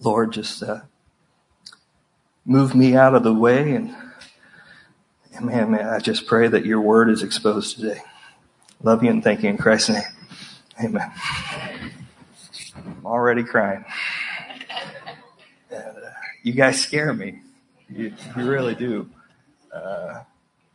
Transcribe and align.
Lord, 0.00 0.32
just 0.32 0.62
uh, 0.62 0.80
move 2.44 2.74
me 2.74 2.96
out 2.96 3.14
of 3.14 3.22
the 3.22 3.34
way. 3.34 3.74
And, 3.74 3.94
and 5.34 5.46
man, 5.46 5.70
man, 5.70 5.86
I 5.86 5.98
just 5.98 6.26
pray 6.26 6.48
that 6.48 6.64
your 6.64 6.80
word 6.80 7.10
is 7.10 7.22
exposed 7.22 7.76
today. 7.76 8.00
Love 8.82 9.04
you 9.04 9.10
and 9.10 9.22
thank 9.22 9.42
you 9.42 9.50
in 9.50 9.58
Christ's 9.58 9.90
name. 9.90 10.02
Amen. 10.82 11.12
I'm 12.76 13.04
already 13.04 13.44
crying. 13.44 13.84
And, 15.70 15.80
uh, 15.80 16.10
you 16.42 16.54
guys 16.54 16.80
scare 16.80 17.12
me. 17.12 17.40
You, 17.90 18.14
you 18.36 18.50
really 18.50 18.74
do. 18.74 19.10
Uh, 19.74 20.22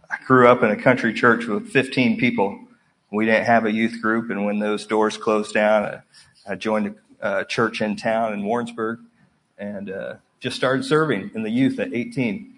I 0.10 0.18
grew 0.28 0.48
up 0.48 0.62
in 0.62 0.70
a 0.70 0.76
country 0.76 1.14
church 1.14 1.46
with 1.46 1.70
15 1.70 2.20
people. 2.20 2.60
We 3.12 3.26
didn't 3.26 3.46
have 3.46 3.66
a 3.66 3.72
youth 3.72 4.02
group, 4.02 4.30
and 4.30 4.46
when 4.46 4.60
those 4.60 4.86
doors 4.86 5.18
closed 5.18 5.54
down, 5.54 6.02
I 6.48 6.56
joined 6.56 6.96
a, 7.22 7.40
a 7.40 7.46
church 7.46 7.82
in 7.82 7.96
town 7.96 8.34
in 8.34 8.44
Warrensburg, 8.44 9.00
and 9.58 9.90
uh, 9.90 10.16
just 10.40 10.56
started 10.56 10.86
serving 10.86 11.32
in 11.34 11.44
the 11.44 11.50
youth 11.50 11.80
at 11.80 11.94
18. 11.94 12.54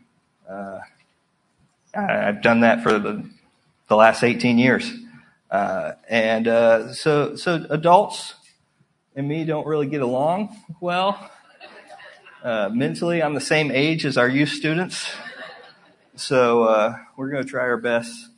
Uh, 0.50 0.80
I've 1.96 2.42
done 2.42 2.62
that 2.62 2.84
for 2.84 3.00
the, 3.00 3.28
the 3.88 3.96
last 3.96 4.24
18 4.24 4.58
years. 4.58 4.92
Uh, 5.50 5.94
and 6.10 6.48
uh, 6.48 6.94
so, 6.94 7.36
so 7.36 7.66
adults 7.70 8.36
and 9.16 9.28
me 9.28 9.46
don't 9.46 9.66
really 9.66 9.88
get 9.88 10.02
along 10.02 10.56
well. 10.80 11.32
Uh, 12.44 12.70
mentally, 12.72 13.24
I'm 13.24 13.34
the 13.34 13.42
same 13.42 13.72
age 13.72 14.06
as 14.06 14.18
our 14.18 14.28
youth 14.28 14.50
students. 14.50 15.10
So 16.16 16.64
uh, 16.64 16.98
we're 17.16 17.30
going 17.30 17.44
to 17.44 17.50
try 17.50 17.62
our 17.62 17.78
best. 17.78 18.30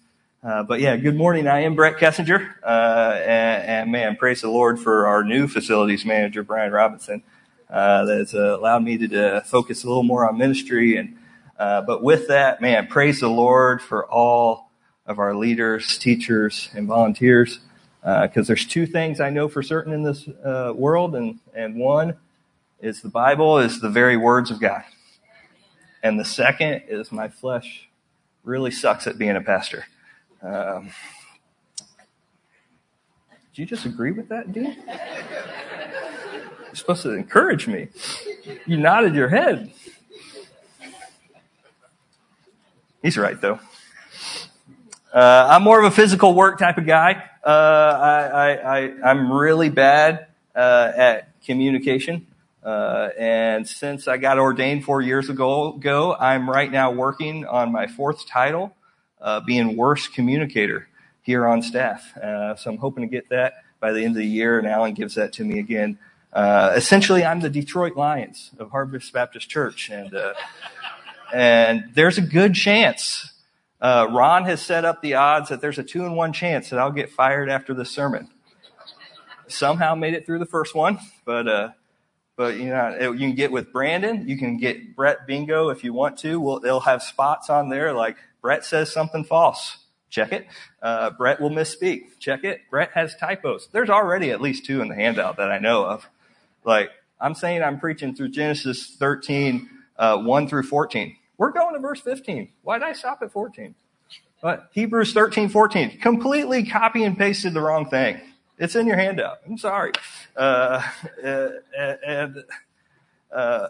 Uh, 0.41 0.63
but 0.63 0.79
yeah, 0.79 0.95
good 0.95 1.15
morning. 1.15 1.47
I 1.47 1.61
am 1.61 1.75
Brett 1.75 1.97
Kessinger. 1.97 2.53
And, 2.63 3.63
and, 3.63 3.91
man, 3.91 4.15
praise 4.15 4.41
the 4.41 4.49
Lord 4.49 4.79
for 4.79 5.07
our 5.07 5.23
new 5.23 5.47
facilities 5.47 6.05
manager, 6.05 6.43
Brian 6.43 6.71
Robinson 6.71 7.23
uh, 7.69 8.05
that's 8.05 8.33
uh, 8.33 8.57
allowed 8.57 8.83
me 8.83 8.97
to 8.97 9.35
uh, 9.35 9.41
focus 9.41 9.83
a 9.83 9.87
little 9.87 10.03
more 10.03 10.27
on 10.27 10.37
ministry. 10.37 10.97
And 10.97 11.17
uh, 11.57 11.81
but 11.81 12.03
with 12.03 12.27
that, 12.27 12.61
man, 12.61 12.87
praise 12.87 13.19
the 13.19 13.29
Lord 13.29 13.81
for 13.81 14.05
all 14.05 14.71
of 15.05 15.19
our 15.19 15.35
leaders, 15.35 15.97
teachers, 15.97 16.69
and 16.73 16.87
volunteers. 16.87 17.59
Because 18.01 18.47
there's 18.47 18.65
two 18.65 18.85
things 18.85 19.19
I 19.19 19.29
know 19.29 19.49
for 19.49 19.61
certain 19.61 19.91
in 19.93 20.03
this 20.03 20.25
world, 20.73 21.15
and 21.15 21.39
and 21.53 21.75
one 21.75 22.15
is 22.79 23.01
the 23.01 23.09
Bible 23.09 23.59
is 23.59 23.81
the 23.81 23.89
very 23.89 24.15
words 24.15 24.51
of 24.51 24.61
God, 24.61 24.83
and 26.01 26.17
the 26.17 26.23
second 26.23 26.83
is 26.87 27.11
my 27.11 27.27
flesh 27.27 27.89
really 28.45 28.71
sucks 28.71 29.05
at 29.05 29.17
being 29.17 29.35
a 29.35 29.41
pastor. 29.41 29.85
Um, 30.41 30.91
do 33.53 33.61
you 33.61 33.65
just 33.65 33.85
agree 33.85 34.11
with 34.11 34.29
that, 34.29 34.53
dude? 34.53 34.77
You're 36.69 36.75
supposed 36.75 37.01
to 37.01 37.13
encourage 37.13 37.67
me. 37.67 37.87
You 38.67 38.77
nodded 38.77 39.15
your 39.15 39.29
head. 39.29 39.71
He's 43.01 43.17
right, 43.17 43.41
though. 43.41 43.59
Uh, 45.11 45.47
I'm 45.49 45.63
more 45.63 45.79
of 45.79 45.91
a 45.91 45.95
physical 45.95 46.35
work 46.35 46.59
type 46.59 46.77
of 46.77 46.85
guy. 46.85 47.23
Uh, 47.43 47.49
I, 47.49 48.91
am 49.03 49.33
really 49.33 49.69
bad 49.69 50.27
uh, 50.55 50.91
at 50.95 51.41
communication. 51.43 52.27
Uh, 52.63 53.09
and 53.17 53.67
since 53.67 54.07
I 54.07 54.17
got 54.17 54.37
ordained 54.37 54.83
four 54.83 55.01
years 55.01 55.27
ago, 55.27 55.73
ago, 55.73 56.15
I'm 56.19 56.47
right 56.47 56.71
now 56.71 56.91
working 56.91 57.47
on 57.47 57.71
my 57.71 57.87
fourth 57.87 58.27
title, 58.27 58.75
uh, 59.19 59.39
being 59.39 59.75
worst 59.75 60.13
communicator 60.13 60.87
here 61.23 61.47
on 61.47 61.63
staff. 61.63 62.15
Uh, 62.15 62.55
so 62.55 62.69
I'm 62.69 62.77
hoping 62.77 63.01
to 63.01 63.09
get 63.09 63.29
that 63.29 63.63
by 63.79 63.91
the 63.91 64.01
end 64.01 64.11
of 64.11 64.17
the 64.17 64.27
year, 64.27 64.59
and 64.59 64.67
Alan 64.67 64.93
gives 64.93 65.15
that 65.15 65.33
to 65.33 65.43
me 65.43 65.57
again 65.57 65.97
uh, 66.31 66.73
essentially, 66.75 67.25
I'm 67.25 67.39
the 67.39 67.49
Detroit 67.49 67.95
Lions 67.95 68.51
of 68.59 68.71
Harvest 68.71 69.11
Baptist 69.11 69.49
Church, 69.49 69.89
and 69.89 70.13
uh, 70.13 70.33
and 71.33 71.85
there's 71.93 72.17
a 72.17 72.21
good 72.21 72.53
chance. 72.53 73.33
Uh, 73.81 74.07
Ron 74.11 74.43
has 74.45 74.61
set 74.61 74.85
up 74.85 75.01
the 75.01 75.15
odds 75.15 75.49
that 75.49 75.61
there's 75.61 75.79
a 75.79 75.83
two 75.83 76.05
in 76.05 76.13
one 76.13 76.33
chance 76.33 76.69
that 76.69 76.79
I'll 76.79 76.91
get 76.91 77.09
fired 77.09 77.49
after 77.49 77.73
this 77.73 77.89
sermon. 77.89 78.29
Somehow 79.47 79.95
made 79.95 80.13
it 80.13 80.25
through 80.25 80.39
the 80.39 80.45
first 80.45 80.75
one, 80.75 80.99
but 81.25 81.47
uh, 81.47 81.69
but 82.35 82.57
you 82.57 82.67
know 82.67 83.11
you 83.11 83.27
can 83.27 83.35
get 83.35 83.51
with 83.51 83.73
Brandon. 83.73 84.27
You 84.27 84.37
can 84.37 84.57
get 84.57 84.95
Brett 84.95 85.25
Bingo 85.25 85.69
if 85.69 85.83
you 85.83 85.93
want 85.93 86.19
to. 86.19 86.39
We'll, 86.39 86.59
they'll 86.59 86.81
have 86.81 87.01
spots 87.01 87.49
on 87.49 87.69
there 87.69 87.91
like 87.93 88.17
Brett 88.41 88.63
says 88.63 88.91
something 88.93 89.23
false. 89.23 89.77
Check 90.09 90.31
it. 90.31 90.47
Uh, 90.81 91.11
Brett 91.11 91.39
will 91.39 91.51
misspeak. 91.51 92.19
Check 92.19 92.43
it. 92.43 92.61
Brett 92.69 92.91
has 92.93 93.15
typos. 93.15 93.69
There's 93.71 93.89
already 93.89 94.31
at 94.31 94.41
least 94.41 94.65
two 94.65 94.81
in 94.81 94.87
the 94.87 94.95
handout 94.95 95.37
that 95.37 95.51
I 95.51 95.59
know 95.59 95.85
of. 95.85 96.09
Like, 96.63 96.89
I'm 97.19 97.35
saying 97.35 97.63
I'm 97.63 97.79
preaching 97.79 98.15
through 98.15 98.29
Genesis 98.29 98.95
13, 98.97 99.69
uh, 99.97 100.17
1 100.17 100.47
through 100.47 100.63
14. 100.63 101.15
We're 101.37 101.51
going 101.51 101.73
to 101.73 101.79
verse 101.79 102.01
15. 102.01 102.49
Why 102.63 102.79
did 102.79 102.87
I 102.87 102.93
stop 102.93 103.21
at 103.21 103.31
14? 103.31 103.75
But 104.41 104.69
Hebrews 104.71 105.13
13, 105.13 105.49
14. 105.49 105.99
Completely 105.99 106.65
copy 106.65 107.03
and 107.03 107.17
pasted 107.17 107.53
the 107.53 107.61
wrong 107.61 107.89
thing. 107.89 108.21
It's 108.57 108.75
in 108.75 108.87
your 108.87 108.97
handout. 108.97 109.39
I'm 109.45 109.57
sorry. 109.57 109.91
Uh, 110.35 110.81
uh 111.23 111.49
and, 112.05 112.43
uh, 113.33 113.67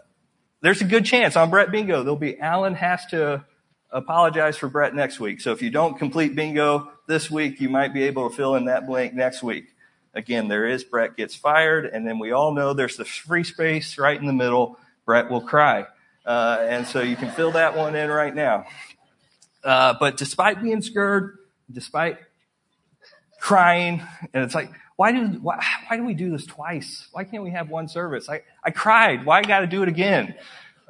there's 0.62 0.80
a 0.80 0.84
good 0.84 1.04
chance 1.04 1.36
on 1.36 1.50
Brett 1.50 1.70
Bingo, 1.70 2.02
there'll 2.02 2.16
be 2.16 2.38
Alan 2.38 2.74
has 2.74 3.06
to 3.06 3.44
apologize 3.90 4.56
for 4.56 4.68
Brett 4.68 4.94
next 4.94 5.18
week. 5.18 5.40
So 5.40 5.52
if 5.52 5.62
you 5.62 5.70
don't 5.70 5.98
complete 5.98 6.34
bingo 6.34 6.90
this 7.06 7.30
week, 7.30 7.60
you 7.60 7.68
might 7.68 7.92
be 7.92 8.04
able 8.04 8.28
to 8.28 8.36
fill 8.36 8.54
in 8.56 8.66
that 8.66 8.86
blank 8.86 9.14
next 9.14 9.42
week. 9.42 9.74
Again, 10.14 10.48
there 10.48 10.66
is 10.66 10.82
Brett 10.82 11.16
gets 11.16 11.34
fired, 11.34 11.86
and 11.86 12.06
then 12.06 12.18
we 12.18 12.32
all 12.32 12.52
know 12.52 12.72
there's 12.72 12.96
the 12.96 13.04
free 13.04 13.44
space 13.44 13.96
right 13.96 14.18
in 14.18 14.26
the 14.26 14.32
middle. 14.32 14.78
Brett 15.04 15.30
will 15.30 15.40
cry. 15.40 15.86
Uh, 16.26 16.58
and 16.60 16.86
so 16.86 17.00
you 17.00 17.16
can 17.16 17.30
fill 17.30 17.52
that 17.52 17.76
one 17.76 17.94
in 17.94 18.10
right 18.10 18.34
now. 18.34 18.66
Uh, 19.62 19.94
but 20.00 20.16
despite 20.16 20.62
being 20.62 20.82
scared, 20.82 21.38
despite 21.70 22.18
crying, 23.40 24.02
and 24.34 24.44
it's 24.44 24.54
like, 24.54 24.72
why 24.96 25.12
do, 25.12 25.26
why, 25.40 25.64
why, 25.88 25.96
do 25.96 26.04
we 26.04 26.14
do 26.14 26.30
this 26.30 26.44
twice? 26.44 27.08
Why 27.12 27.24
can't 27.24 27.42
we 27.42 27.50
have 27.52 27.70
one 27.70 27.88
service? 27.88 28.28
I, 28.28 28.42
I 28.62 28.70
cried. 28.70 29.24
Why 29.24 29.42
got 29.42 29.60
to 29.60 29.66
do 29.66 29.82
it 29.82 29.88
again? 29.88 30.34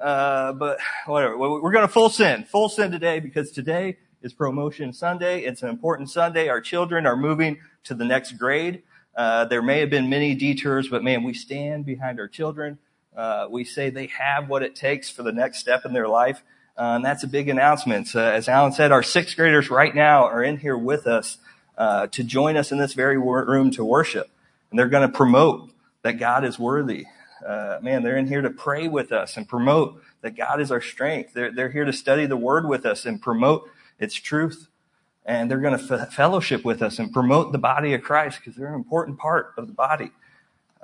Uh, 0.01 0.53
but 0.55 0.79
whatever. 1.07 1.37
We're 1.37 1.73
going 1.73 1.87
to 1.87 1.93
full 1.93 2.11
send, 2.11 2.49
full 2.49 2.69
send 2.69 2.93
today 2.93 3.21
because 3.21 3.53
today 3.53 3.99
is 4.23 4.33
promotion 4.33 4.93
Sunday. 4.93 5.43
It's 5.43 5.63
an 5.63 5.69
important 5.69 6.11
Sunday. 6.11 6.49
Our 6.49 6.61
children 6.61 7.07
are 7.07 7.17
moving 7.17 7.59
to 7.85 7.95
the 7.95 8.05
next 8.05 8.33
grade. 8.33 8.83
Uh, 9.15 9.45
there 9.45 9.63
may 9.63 9.81
have 9.81 9.91
been 9.91 10.09
many 10.09 10.35
detours, 10.35 10.89
but 10.89 11.03
man, 11.03 11.23
we 11.23 11.35
stand 11.35 11.85
behind 11.85 12.21
our 12.21 12.29
children. 12.29 12.79
Uh, 13.17 13.47
we 13.51 13.65
say 13.65 13.91
they 13.91 14.07
have 14.07 14.49
what 14.49 14.63
it 14.63 14.75
takes 14.75 15.11
for 15.11 15.23
the 15.23 15.33
next 15.33 15.59
step 15.59 15.85
in 15.85 15.93
their 15.93 16.09
life. 16.09 16.43
Uh, 16.77 16.95
and 16.97 17.05
that's 17.05 17.25
a 17.25 17.27
big 17.29 17.49
announcement. 17.49 18.15
Uh, 18.15 18.21
as 18.21 18.49
Alan 18.49 18.73
said, 18.73 18.93
our 18.93 19.03
sixth 19.03 19.37
graders 19.37 19.69
right 19.69 19.95
now 19.95 20.25
are 20.25 20.43
in 20.43 20.59
here 20.59 20.77
with 20.77 21.07
us 21.07 21.39
uh, 21.77 22.07
to 22.09 22.23
join 22.23 22.57
us 22.57 22.73
in 22.73 22.79
this 22.79 22.95
very 22.95 23.19
room 23.19 23.71
to 23.73 23.85
worship. 23.85 24.31
And 24.71 24.79
they're 24.79 24.89
going 24.89 25.11
to 25.11 25.15
promote 25.15 25.71
that 26.03 26.19
God 26.19 26.45
is 26.45 26.59
worthy. 26.59 27.07
man, 27.47 28.03
they're 28.03 28.17
in 28.17 28.29
here 28.29 28.43
to 28.43 28.51
pray 28.51 28.89
with 28.89 29.13
us 29.13 29.37
and 29.37 29.49
promote 29.49 30.01
that 30.23 30.37
God 30.37 30.61
is 30.61 30.71
our 30.71 30.81
strength. 30.81 31.35
They're, 31.35 31.53
they're 31.53 31.71
here 31.71 31.85
to 31.85 31.93
study 31.93 32.27
the 32.27 32.37
word 32.37 32.67
with 32.67 32.87
us 32.87 33.05
and 33.05 33.21
promote 33.21 33.69
its 33.99 34.15
truth 34.15 34.69
and 35.25 35.51
they're 35.51 35.61
going 35.61 35.79
to 35.79 36.07
fellowship 36.07 36.65
with 36.65 36.83
us 36.83 36.99
and 36.99 37.13
promote 37.13 37.53
the 37.53 37.59
body 37.59 37.95
of 37.95 38.03
Christ 38.03 38.39
because 38.41 38.57
they're 38.57 38.69
an 38.69 38.75
important 38.75 39.19
part 39.19 39.53
of 39.57 39.67
the 39.67 39.73
body. 39.73 40.11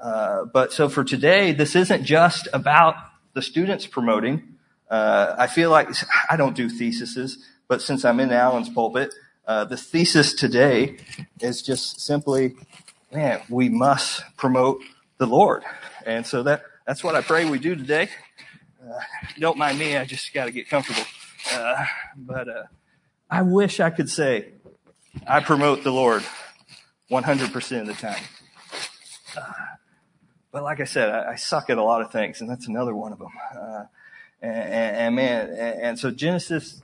Uh, 0.00 0.44
but 0.44 0.72
so 0.72 0.88
for 0.88 1.04
today, 1.04 1.52
this 1.52 1.74
isn't 1.74 2.04
just 2.04 2.48
about 2.52 2.96
the 3.32 3.42
students 3.42 3.86
promoting. 3.86 4.56
Uh, 4.90 5.34
I 5.38 5.46
feel 5.46 5.70
like 5.70 5.88
I 6.30 6.36
don't 6.36 6.54
do 6.54 6.68
theses, 6.68 7.38
but 7.68 7.82
since 7.82 8.04
I'm 8.04 8.20
in 8.20 8.30
Alan's 8.30 8.68
pulpit, 8.68 9.14
uh, 9.46 9.64
the 9.64 9.76
thesis 9.76 10.34
today 10.34 10.98
is 11.40 11.62
just 11.62 12.00
simply, 12.00 12.56
man, 13.12 13.40
we 13.48 13.68
must 13.68 14.22
promote 14.36 14.82
the 15.18 15.26
Lord, 15.26 15.62
and 16.04 16.26
so 16.26 16.42
that 16.42 16.62
that's 16.86 17.02
what 17.02 17.14
I 17.14 17.22
pray 17.22 17.48
we 17.48 17.58
do 17.58 17.76
today. 17.76 18.08
Uh, 18.82 18.98
don't 19.38 19.56
mind 19.56 19.78
me; 19.78 19.96
I 19.96 20.04
just 20.04 20.34
got 20.34 20.46
to 20.46 20.50
get 20.50 20.68
comfortable. 20.68 21.06
Uh, 21.52 21.84
but 22.16 22.48
uh, 22.48 22.62
I 23.30 23.42
wish 23.42 23.80
I 23.80 23.90
could 23.90 24.08
say 24.08 24.52
I 25.26 25.40
promote 25.40 25.82
the 25.82 25.92
Lord 25.92 26.22
100% 27.10 27.80
of 27.80 27.86
the 27.86 27.94
time. 27.94 28.22
But 30.52 30.62
like 30.62 30.80
I 30.80 30.84
said, 30.84 31.10
I, 31.10 31.32
I, 31.32 31.34
suck 31.34 31.68
at 31.68 31.76
a 31.76 31.82
lot 31.82 32.00
of 32.00 32.10
things, 32.10 32.40
and 32.40 32.48
that's 32.48 32.66
another 32.66 32.94
one 32.94 33.12
of 33.12 33.18
them. 33.18 33.32
Uh, 33.54 33.84
and, 34.40 34.56
and, 34.56 34.96
and, 34.96 35.14
man, 35.14 35.48
and, 35.50 35.82
and, 35.82 35.98
so 35.98 36.10
Genesis 36.10 36.80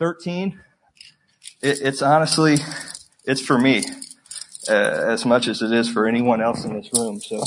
13, 0.00 0.58
it, 1.60 1.78
it's 1.82 2.02
honestly, 2.02 2.56
it's 3.24 3.40
for 3.40 3.58
me 3.58 3.84
uh, 4.68 4.72
as 4.72 5.24
much 5.24 5.46
as 5.46 5.62
it 5.62 5.70
is 5.70 5.88
for 5.88 6.08
anyone 6.08 6.40
else 6.40 6.64
in 6.64 6.74
this 6.74 6.90
room. 6.92 7.20
So 7.20 7.44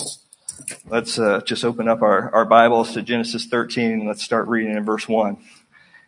let's 0.85 1.19
uh, 1.19 1.41
just 1.41 1.65
open 1.65 1.89
up 1.89 2.01
our, 2.01 2.33
our 2.33 2.45
Bibles 2.45 2.93
to 2.93 3.01
Genesis 3.01 3.45
13 3.45 3.91
and 3.91 4.07
let's 4.07 4.23
start 4.23 4.47
reading 4.47 4.77
in 4.77 4.85
verse 4.85 5.09
1. 5.09 5.37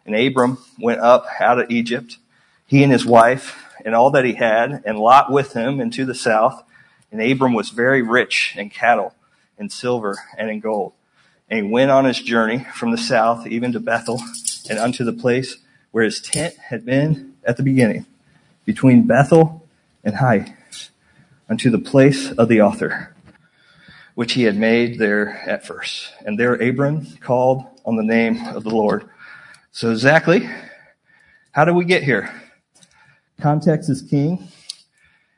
And 0.05 0.15
Abram 0.15 0.59
went 0.79 1.01
up 1.01 1.25
out 1.41 1.59
of 1.59 1.69
Egypt 1.69 2.19
he 2.67 2.83
and 2.83 2.91
his 2.91 3.05
wife 3.05 3.63
and 3.83 3.95
all 3.95 4.11
that 4.11 4.25
he 4.25 4.33
had, 4.33 4.83
and 4.85 4.99
Lot 4.99 5.31
with 5.31 5.53
him 5.53 5.79
into 5.79 6.05
the 6.05 6.13
south. 6.13 6.63
And 7.11 7.21
Abram 7.21 7.53
was 7.53 7.69
very 7.69 8.01
rich 8.01 8.53
in 8.57 8.69
cattle, 8.69 9.15
in 9.57 9.69
silver, 9.69 10.17
and 10.37 10.49
in 10.49 10.59
gold. 10.59 10.91
And 11.49 11.65
he 11.65 11.71
went 11.71 11.89
on 11.89 12.03
his 12.03 12.21
journey 12.21 12.65
from 12.75 12.91
the 12.91 12.97
south 12.97 13.47
even 13.47 13.71
to 13.71 13.79
Bethel 13.79 14.21
and 14.69 14.77
unto 14.77 15.05
the 15.05 15.13
place 15.13 15.57
where 15.91 16.03
his 16.03 16.19
tent 16.19 16.55
had 16.57 16.85
been 16.85 17.33
at 17.45 17.55
the 17.55 17.63
beginning, 17.63 18.05
between 18.65 19.07
Bethel 19.07 19.65
and 20.03 20.17
Hai, 20.17 20.53
unto 21.49 21.69
the 21.69 21.79
place 21.79 22.31
of 22.33 22.49
the 22.49 22.59
altar, 22.59 23.15
which 24.15 24.33
he 24.33 24.43
had 24.43 24.57
made 24.57 24.99
there 24.99 25.29
at 25.47 25.65
first. 25.65 26.11
And 26.25 26.37
there 26.37 26.55
Abram 26.55 27.07
called 27.21 27.63
on 27.85 27.95
the 27.95 28.03
name 28.03 28.45
of 28.47 28.65
the 28.65 28.69
Lord. 28.69 29.09
So 29.71 29.91
exactly, 29.91 30.49
how 31.53 31.63
do 31.63 31.73
we 31.73 31.85
get 31.85 32.03
here? 32.03 32.29
Context 33.39 33.89
is 33.89 34.01
king. 34.01 34.47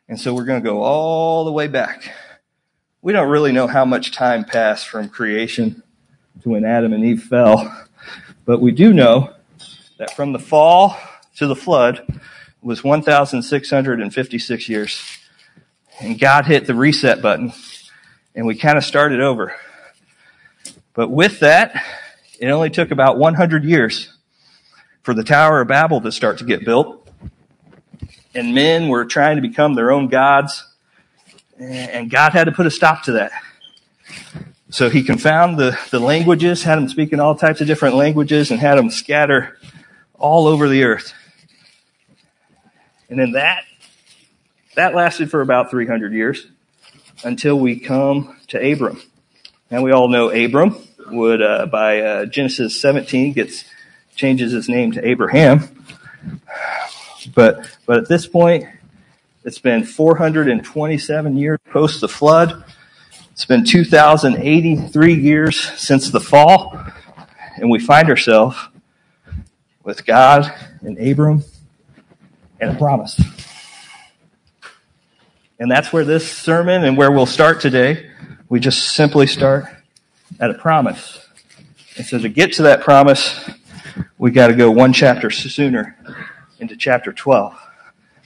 And 0.08 0.20
so 0.20 0.34
we're 0.34 0.46
going 0.46 0.62
to 0.62 0.68
go 0.68 0.82
all 0.82 1.44
the 1.44 1.52
way 1.52 1.68
back. 1.68 2.14
We 3.02 3.12
don't 3.12 3.30
really 3.30 3.52
know 3.52 3.68
how 3.68 3.84
much 3.84 4.14
time 4.14 4.46
passed 4.46 4.88
from 4.88 5.10
creation 5.10 5.84
to 6.42 6.50
when 6.50 6.64
Adam 6.64 6.94
and 6.94 7.04
Eve 7.04 7.24
fell, 7.24 7.86
but 8.46 8.62
we 8.62 8.72
do 8.72 8.94
know 8.94 9.34
that 9.98 10.16
from 10.16 10.32
the 10.32 10.40
fall 10.40 10.98
to 11.36 11.48
the 11.48 11.56
flood 11.56 12.22
was 12.62 12.84
1,656 12.84 14.70
years. 14.70 15.02
And 16.00 16.18
God 16.18 16.46
hit 16.46 16.68
the 16.68 16.76
reset 16.76 17.22
button 17.22 17.52
and 18.34 18.48
we 18.48 18.56
kind 18.56 18.78
of 18.78 18.86
started 18.86 19.20
over. 19.20 19.54
But 20.94 21.10
with 21.10 21.42
that, 21.42 21.84
it 22.40 22.48
only 22.48 22.70
took 22.70 22.92
about 22.92 23.18
100 23.18 23.66
years 23.66 24.16
for 25.04 25.14
the 25.14 25.24
Tower 25.24 25.60
of 25.62 25.68
Babel 25.68 26.00
to 26.02 26.12
start 26.12 26.38
to 26.38 26.46
get 26.46 26.64
built. 26.64 27.09
And 28.34 28.54
men 28.54 28.90
were 28.90 29.06
trying 29.06 29.36
to 29.38 29.42
become 29.42 29.74
their 29.74 29.92
own 29.92 30.08
gods. 30.08 30.66
And 31.60 32.10
God 32.10 32.34
had 32.34 32.46
to 32.46 32.52
put 32.52 32.66
a 32.66 32.72
stop 32.72 33.04
to 33.04 33.14
that. 33.14 33.32
So 34.72 34.90
he 34.90 35.04
confounded 35.04 35.58
the, 35.58 35.80
the 35.90 36.00
languages, 36.00 36.64
had 36.64 36.76
them 36.76 36.88
speaking 36.88 37.20
all 37.20 37.36
types 37.36 37.60
of 37.60 37.68
different 37.68 37.96
languages, 37.96 38.52
and 38.52 38.60
had 38.60 38.78
them 38.78 38.92
scatter 38.92 39.58
all 40.18 40.46
over 40.46 40.70
the 40.70 40.84
earth. 40.84 41.14
And 43.10 43.20
then 43.20 43.32
that, 43.32 43.64
that 44.76 44.94
lasted 44.94 45.32
for 45.32 45.42
about 45.42 45.72
300 45.72 46.14
years 46.14 46.46
until 47.24 47.60
we 47.60 47.80
come 47.80 48.38
to 48.48 48.72
Abram. 48.72 49.02
And 49.72 49.84
we 49.84 49.92
all 49.92 50.08
know 50.08 50.30
Abram 50.30 50.78
would, 51.08 51.42
uh, 51.42 51.66
by 51.66 52.02
uh, 52.02 52.26
Genesis 52.26 52.80
17, 52.80 53.34
gets 53.34 53.66
changes 54.16 54.52
his 54.52 54.70
name 54.70 54.92
to 54.92 55.08
Abraham. 55.08 55.84
But 57.40 57.70
but 57.86 58.00
at 58.00 58.10
this 58.10 58.28
point, 58.28 58.66
it's 59.46 59.60
been 59.60 59.86
427 59.86 61.38
years 61.38 61.58
post 61.72 62.02
the 62.02 62.10
flood. 62.10 62.66
It's 63.32 63.46
been 63.46 63.64
2,083 63.64 65.14
years 65.14 65.58
since 65.58 66.12
the 66.12 66.20
fall, 66.20 66.78
and 67.56 67.70
we 67.70 67.80
find 67.80 68.10
ourselves 68.10 68.58
with 69.86 70.06
God 70.06 70.54
and 70.82 70.98
Abram 71.00 71.46
and 72.60 72.72
a 72.72 72.78
promise. 72.78 73.22
And 75.60 75.72
that's 75.72 75.94
where 75.94 76.04
this 76.04 76.30
sermon 76.30 76.84
and 76.84 76.98
where 76.98 77.10
we'll 77.10 77.26
start 77.26 77.62
today. 77.62 78.10
We 78.50 78.60
just 78.60 78.96
simply 78.96 79.28
start 79.28 79.64
at 80.42 80.50
a 80.52 80.56
promise. 80.56 81.26
And 81.96 82.06
so 82.06 82.20
to 82.20 82.28
get 82.28 82.52
to 82.56 82.64
that 82.64 82.82
promise, 82.82 83.50
we 84.18 84.32
got 84.32 84.48
to 84.48 84.56
go 84.56 84.72
one 84.72 84.92
chapter 84.92 85.32
sooner 85.32 85.96
into 86.60 86.76
chapter 86.76 87.12
12. 87.14 87.58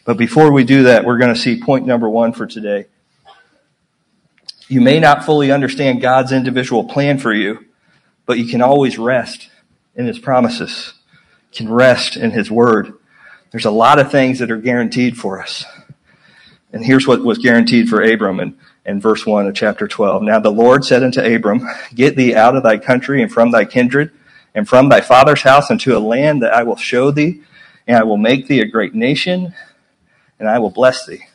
But 0.06 0.18
before 0.18 0.52
we 0.52 0.64
do 0.64 0.84
that, 0.84 1.06
we're 1.06 1.18
going 1.18 1.34
to 1.34 1.40
see 1.40 1.62
point 1.62 1.86
number 1.86 2.10
one 2.10 2.34
for 2.34 2.46
today. 2.46 2.88
You 4.68 4.82
may 4.82 5.00
not 5.00 5.24
fully 5.24 5.52
understand 5.52 6.02
God's 6.02 6.32
individual 6.32 6.86
plan 6.86 7.18
for 7.20 7.34
you, 7.34 7.66
but 8.26 8.38
you 8.38 8.46
can 8.48 8.62
always 8.62 8.98
rest 8.98 9.50
in 9.96 10.06
His 10.06 10.20
promises. 10.20 10.94
Can 11.52 11.72
rest 11.72 12.18
in 12.18 12.32
His 12.32 12.50
Word. 12.50 12.94
There's 13.52 13.66
a 13.66 13.72
lot 13.72 14.00
of 14.00 14.12
things 14.12 14.40
that 14.40 14.52
are 14.52 14.58
guaranteed 14.58 15.18
for 15.18 15.42
us. 15.42 15.64
And 16.72 16.84
here's 16.84 17.08
what 17.08 17.24
was 17.24 17.38
guaranteed 17.38 17.88
for 17.88 18.02
Abram 18.02 18.40
in, 18.40 18.58
in 18.84 19.00
verse 19.00 19.26
1 19.26 19.48
of 19.48 19.54
chapter 19.54 19.88
12. 19.88 20.24
Now 20.24 20.40
the 20.40 20.50
Lord 20.50 20.84
said 20.84 21.04
unto 21.04 21.22
Abram, 21.22 21.68
Get 21.94 22.16
thee 22.16 22.34
out 22.34 22.56
of 22.56 22.64
thy 22.64 22.80
country 22.80 23.22
and 23.22 23.32
from 23.32 23.52
thy 23.52 23.66
kindred 23.66 24.12
and 24.56 24.68
from 24.68 24.90
thy 24.90 25.02
father's 25.02 25.44
house 25.44 25.70
into 25.70 25.96
a 25.96 26.00
land 26.00 26.42
that 26.42 26.54
I 26.54 26.64
will 26.64 26.76
show 26.76 27.12
thee, 27.12 27.42
and 27.88 27.98
I 27.98 28.04
will 28.04 28.18
make 28.18 28.48
thee 28.48 28.62
a 28.62 28.66
great 28.66 28.94
nation, 28.94 29.54
and 30.40 30.50
I 30.50 30.60
will 30.60 30.70
bless 30.70 31.06
thee. 31.06 31.26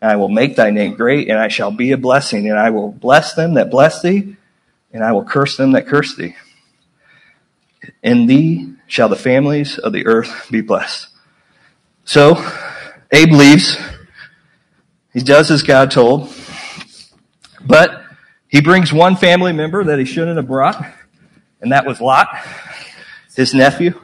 And 0.00 0.10
I 0.10 0.16
will 0.16 0.28
make 0.28 0.56
thy 0.56 0.70
name 0.70 0.94
great, 0.94 1.28
and 1.28 1.38
I 1.38 1.48
shall 1.48 1.70
be 1.70 1.92
a 1.92 1.96
blessing, 1.96 2.48
and 2.48 2.58
I 2.58 2.70
will 2.70 2.92
bless 2.92 3.34
them 3.34 3.54
that 3.54 3.70
bless 3.70 4.02
thee, 4.02 4.36
and 4.92 5.02
I 5.02 5.12
will 5.12 5.24
curse 5.24 5.56
them 5.56 5.72
that 5.72 5.86
curse 5.86 6.14
thee. 6.16 6.36
In 8.02 8.26
thee 8.26 8.74
shall 8.86 9.08
the 9.08 9.16
families 9.16 9.78
of 9.78 9.92
the 9.92 10.06
earth 10.06 10.48
be 10.50 10.60
blessed. 10.60 11.08
So, 12.04 12.34
Abe 13.10 13.32
leaves. 13.32 13.76
He 15.12 15.20
does 15.20 15.50
as 15.50 15.62
God 15.62 15.90
told, 15.90 16.32
but 17.64 18.02
he 18.46 18.60
brings 18.60 18.92
one 18.92 19.16
family 19.16 19.52
member 19.52 19.84
that 19.84 19.98
he 19.98 20.04
shouldn't 20.04 20.36
have 20.36 20.46
brought 20.46 20.84
and 21.60 21.72
that 21.72 21.86
was 21.86 22.00
Lot, 22.00 22.28
his 23.34 23.54
nephew. 23.54 23.98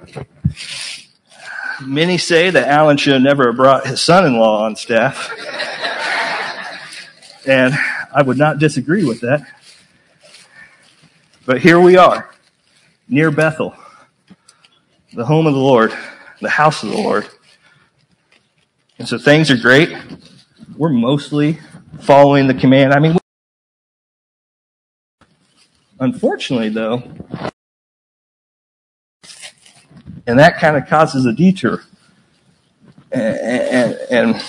Many 1.83 2.19
say 2.19 2.51
that 2.51 2.69
Alan 2.69 2.97
should 2.97 3.15
have 3.15 3.23
never 3.23 3.53
brought 3.53 3.87
his 3.87 4.01
son-in-law 4.01 4.65
on 4.65 4.77
staff. 4.77 5.31
and 7.47 7.75
I 8.13 8.23
would 8.23 8.39
not 8.39 8.59
disagree 8.59 9.05
with 9.05 9.21
that. 9.21 9.47
But 11.47 11.61
here 11.61 11.81
we 11.81 11.97
are, 11.97 12.31
near 13.09 13.31
Bethel, 13.31 13.75
the 15.13 15.27
home 15.27 15.47
of 15.47 15.55
the 15.55 15.61
Lord, 15.61 15.93
the 16.41 16.51
house 16.51 16.83
of 16.83 16.91
the 16.91 16.97
Lord. 16.97 17.29
And 18.99 19.09
so 19.09 19.19
things 19.19 19.51
are 19.51 19.57
great. 19.57 19.95
We're 20.77 20.89
mostly 20.89 21.59
following 22.01 22.47
the 22.47 22.55
command. 22.55 22.93
I 22.93 22.99
mean, 22.99 23.19
Unfortunately, 26.01 26.69
though, 26.71 27.03
and 30.27 30.39
that 30.39 30.59
kind 30.59 30.77
of 30.77 30.87
causes 30.89 31.27
a 31.27 31.33
detour. 31.33 31.83
And, 33.13 33.37
and, 33.37 33.99
and, 34.11 34.45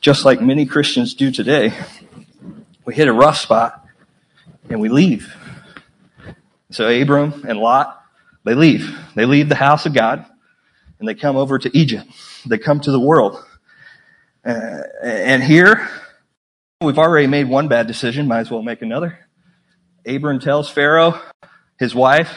just 0.00 0.24
like 0.24 0.40
many 0.40 0.64
Christians 0.64 1.14
do 1.14 1.30
today, 1.32 1.72
we 2.84 2.94
hit 2.94 3.08
a 3.08 3.12
rough 3.12 3.36
spot 3.36 3.84
and 4.70 4.80
we 4.80 4.88
leave. 4.88 5.34
So 6.70 6.88
Abram 6.88 7.44
and 7.48 7.58
Lot, 7.58 8.00
they 8.44 8.54
leave. 8.54 8.96
They 9.16 9.26
leave 9.26 9.48
the 9.48 9.56
house 9.56 9.86
of 9.86 9.94
God 9.94 10.24
and 10.98 11.08
they 11.08 11.14
come 11.14 11.36
over 11.36 11.58
to 11.58 11.76
Egypt. 11.76 12.06
They 12.46 12.58
come 12.58 12.80
to 12.80 12.92
the 12.92 13.00
world. 13.00 13.44
Uh, 14.44 14.82
and 15.02 15.42
here, 15.42 15.88
we've 16.80 16.98
already 16.98 17.26
made 17.26 17.48
one 17.48 17.68
bad 17.68 17.86
decision, 17.86 18.28
might 18.28 18.40
as 18.40 18.50
well 18.50 18.62
make 18.62 18.82
another. 18.82 19.18
Abram 20.06 20.38
tells 20.38 20.70
Pharaoh, 20.70 21.20
his 21.78 21.94
wife, 21.94 22.32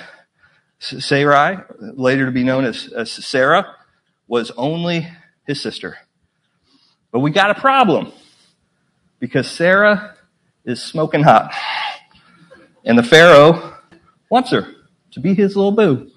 Sarai, 0.81 1.57
later 1.79 2.25
to 2.25 2.31
be 2.31 2.43
known 2.43 2.65
as, 2.65 2.91
as 2.91 3.11
Sarah, 3.11 3.75
was 4.27 4.51
only 4.57 5.07
his 5.45 5.61
sister. 5.61 5.97
But 7.11 7.19
we 7.19 7.31
got 7.31 7.51
a 7.51 7.59
problem 7.59 8.11
because 9.19 9.49
Sarah 9.49 10.15
is 10.65 10.81
smoking 10.81 11.21
hot. 11.21 11.53
And 12.83 12.97
the 12.97 13.03
Pharaoh 13.03 13.75
wants 14.29 14.51
her 14.51 14.73
to 15.11 15.19
be 15.19 15.35
his 15.35 15.55
little 15.55 15.71
boo. 15.71 16.09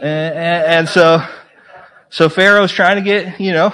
And, 0.00 0.34
and, 0.34 0.64
and 0.64 0.88
so, 0.88 1.24
so 2.08 2.28
Pharaoh's 2.28 2.72
trying 2.72 2.96
to 2.96 3.02
get, 3.02 3.40
you 3.40 3.52
know, 3.52 3.72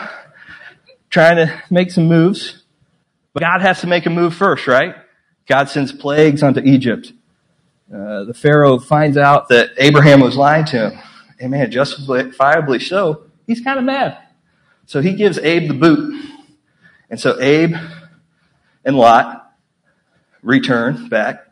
trying 1.08 1.36
to 1.36 1.62
make 1.70 1.90
some 1.90 2.08
moves. 2.08 2.62
But 3.32 3.42
God 3.42 3.62
has 3.62 3.80
to 3.80 3.86
make 3.86 4.04
a 4.04 4.10
move 4.10 4.34
first, 4.34 4.66
right? 4.66 4.96
God 5.48 5.70
sends 5.70 5.92
plagues 5.92 6.42
onto 6.42 6.60
Egypt. 6.60 7.12
Uh, 7.92 8.24
the 8.24 8.34
Pharaoh 8.34 8.78
finds 8.78 9.16
out 9.16 9.48
that 9.48 9.70
Abraham 9.78 10.20
was 10.20 10.36
lying 10.36 10.64
to 10.66 10.90
him. 10.90 10.98
And 11.38 11.50
man, 11.50 11.70
justifiably 11.70 12.80
so, 12.80 13.24
he's 13.46 13.60
kind 13.60 13.78
of 13.78 13.84
mad. 13.84 14.18
So 14.86 15.00
he 15.00 15.14
gives 15.14 15.38
Abe 15.38 15.68
the 15.68 15.74
boot. 15.74 16.20
And 17.10 17.20
so 17.20 17.40
Abe 17.40 17.76
and 18.84 18.96
Lot 18.96 19.52
return 20.42 21.08
back 21.08 21.46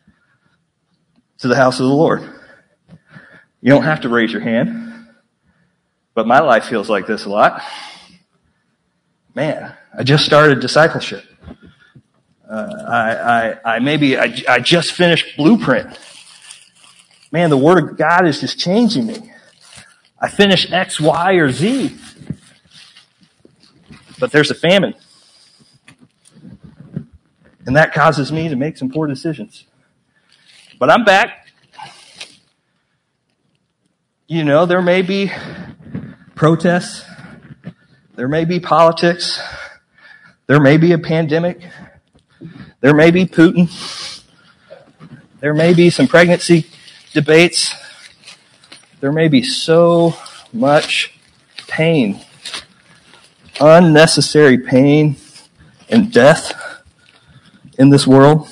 to 1.38 1.48
the 1.48 1.56
house 1.56 1.78
of 1.80 1.86
the 1.86 1.92
Lord. 1.92 2.22
You 3.60 3.70
don't 3.70 3.84
have 3.84 4.02
to 4.02 4.08
raise 4.08 4.32
your 4.32 4.42
hand, 4.42 5.06
but 6.14 6.26
my 6.26 6.40
life 6.40 6.64
feels 6.64 6.90
like 6.90 7.06
this 7.06 7.24
a 7.24 7.30
lot. 7.30 7.62
Man, 9.34 9.74
I 9.96 10.02
just 10.02 10.24
started 10.24 10.60
discipleship. 10.60 11.24
Uh, 12.48 12.68
I, 12.86 13.16
I, 13.16 13.74
I 13.76 13.78
maybe 13.78 14.18
I, 14.18 14.34
I 14.48 14.58
just 14.60 14.92
finished 14.92 15.36
blueprint. 15.36 15.98
Man, 17.34 17.50
the 17.50 17.56
Word 17.56 17.82
of 17.82 17.98
God 17.98 18.28
is 18.28 18.38
just 18.38 18.60
changing 18.60 19.08
me. 19.08 19.32
I 20.20 20.28
finish 20.28 20.70
X, 20.70 21.00
Y, 21.00 21.32
or 21.32 21.50
Z. 21.50 21.96
But 24.20 24.30
there's 24.30 24.52
a 24.52 24.54
famine. 24.54 24.94
And 27.66 27.74
that 27.74 27.92
causes 27.92 28.30
me 28.30 28.48
to 28.48 28.54
make 28.54 28.76
some 28.76 28.88
poor 28.88 29.08
decisions. 29.08 29.64
But 30.78 30.92
I'm 30.92 31.02
back. 31.02 31.48
You 34.28 34.44
know, 34.44 34.64
there 34.64 34.80
may 34.80 35.02
be 35.02 35.32
protests. 36.36 37.04
There 38.14 38.28
may 38.28 38.44
be 38.44 38.60
politics. 38.60 39.42
There 40.46 40.60
may 40.60 40.76
be 40.76 40.92
a 40.92 40.98
pandemic. 40.98 41.68
There 42.80 42.94
may 42.94 43.10
be 43.10 43.26
Putin. 43.26 44.22
There 45.40 45.52
may 45.52 45.74
be 45.74 45.90
some 45.90 46.06
pregnancy 46.06 46.68
debates. 47.14 47.74
There 49.00 49.12
may 49.12 49.28
be 49.28 49.42
so 49.42 50.14
much 50.52 51.14
pain, 51.68 52.20
unnecessary 53.60 54.58
pain 54.58 55.16
and 55.88 56.12
death 56.12 56.52
in 57.78 57.88
this 57.88 58.06
world. 58.06 58.48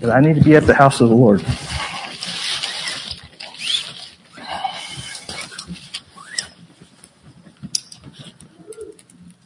But 0.00 0.10
I 0.10 0.20
need 0.20 0.34
to 0.36 0.44
be 0.44 0.56
at 0.56 0.66
the 0.66 0.74
house 0.74 1.00
of 1.00 1.08
the 1.08 1.14
Lord. 1.14 1.44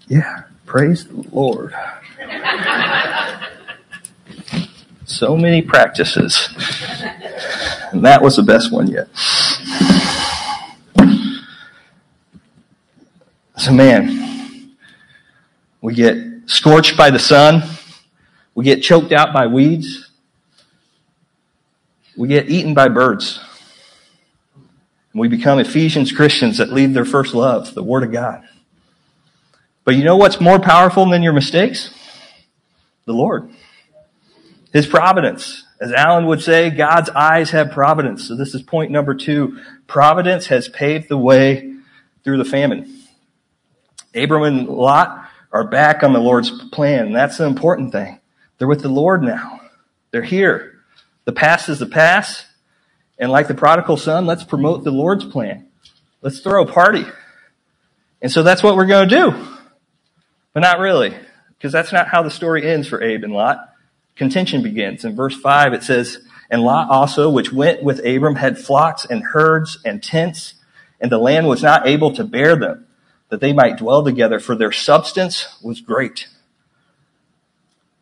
Yeah, 0.08 0.44
praise 0.66 1.06
the 1.06 1.26
Lord. 1.32 1.74
So 5.22 5.36
many 5.36 5.62
practices. 5.62 6.48
And 7.92 8.04
that 8.04 8.20
was 8.22 8.34
the 8.34 8.42
best 8.42 8.72
one 8.72 8.88
yet. 8.88 9.06
So, 13.56 13.70
man, 13.70 14.74
we 15.80 15.94
get 15.94 16.16
scorched 16.46 16.96
by 16.96 17.10
the 17.10 17.20
sun, 17.20 17.62
we 18.56 18.64
get 18.64 18.82
choked 18.82 19.12
out 19.12 19.32
by 19.32 19.46
weeds, 19.46 20.10
we 22.16 22.26
get 22.26 22.50
eaten 22.50 22.74
by 22.74 22.88
birds. 22.88 23.38
And 25.12 25.20
we 25.20 25.28
become 25.28 25.60
Ephesians 25.60 26.10
Christians 26.10 26.58
that 26.58 26.72
leave 26.72 26.94
their 26.94 27.04
first 27.04 27.32
love, 27.32 27.74
the 27.74 27.84
Word 27.84 28.02
of 28.02 28.10
God. 28.10 28.42
But 29.84 29.94
you 29.94 30.02
know 30.02 30.16
what's 30.16 30.40
more 30.40 30.58
powerful 30.58 31.08
than 31.08 31.22
your 31.22 31.32
mistakes? 31.32 31.94
The 33.04 33.12
Lord. 33.12 33.52
His 34.72 34.86
providence. 34.86 35.64
As 35.80 35.92
Alan 35.92 36.26
would 36.26 36.40
say, 36.40 36.70
God's 36.70 37.10
eyes 37.10 37.50
have 37.50 37.72
providence. 37.72 38.26
So 38.26 38.36
this 38.36 38.54
is 38.54 38.62
point 38.62 38.90
number 38.90 39.14
two. 39.14 39.58
Providence 39.86 40.46
has 40.46 40.68
paved 40.68 41.08
the 41.08 41.18
way 41.18 41.74
through 42.24 42.38
the 42.38 42.44
famine. 42.44 43.00
Abram 44.14 44.44
and 44.44 44.68
Lot 44.68 45.28
are 45.50 45.68
back 45.68 46.02
on 46.02 46.12
the 46.12 46.20
Lord's 46.20 46.50
plan. 46.70 47.12
That's 47.12 47.38
the 47.38 47.46
important 47.46 47.92
thing. 47.92 48.20
They're 48.58 48.68
with 48.68 48.82
the 48.82 48.88
Lord 48.88 49.22
now. 49.22 49.60
They're 50.10 50.22
here. 50.22 50.78
The 51.24 51.32
past 51.32 51.68
is 51.68 51.78
the 51.78 51.86
past. 51.86 52.46
And 53.18 53.30
like 53.30 53.48
the 53.48 53.54
prodigal 53.54 53.96
son, 53.96 54.26
let's 54.26 54.44
promote 54.44 54.84
the 54.84 54.90
Lord's 54.90 55.24
plan. 55.24 55.66
Let's 56.22 56.40
throw 56.40 56.62
a 56.62 56.66
party. 56.66 57.04
And 58.20 58.30
so 58.30 58.42
that's 58.42 58.62
what 58.62 58.76
we're 58.76 58.86
going 58.86 59.08
to 59.08 59.14
do. 59.14 59.48
But 60.54 60.60
not 60.60 60.78
really, 60.78 61.14
because 61.58 61.72
that's 61.72 61.92
not 61.92 62.08
how 62.08 62.22
the 62.22 62.30
story 62.30 62.68
ends 62.68 62.86
for 62.86 63.02
Abe 63.02 63.24
and 63.24 63.32
Lot. 63.32 63.71
Contention 64.16 64.62
begins. 64.62 65.04
In 65.04 65.16
verse 65.16 65.36
5, 65.36 65.72
it 65.72 65.82
says, 65.82 66.18
And 66.50 66.62
Lot 66.62 66.90
also, 66.90 67.30
which 67.30 67.52
went 67.52 67.82
with 67.82 68.04
Abram, 68.06 68.36
had 68.36 68.58
flocks 68.58 69.04
and 69.04 69.22
herds 69.22 69.78
and 69.84 70.02
tents, 70.02 70.54
and 71.00 71.10
the 71.10 71.18
land 71.18 71.48
was 71.48 71.62
not 71.62 71.86
able 71.86 72.12
to 72.14 72.24
bear 72.24 72.56
them, 72.56 72.86
that 73.30 73.40
they 73.40 73.52
might 73.52 73.78
dwell 73.78 74.04
together, 74.04 74.38
for 74.38 74.54
their 74.54 74.72
substance 74.72 75.58
was 75.62 75.80
great, 75.80 76.28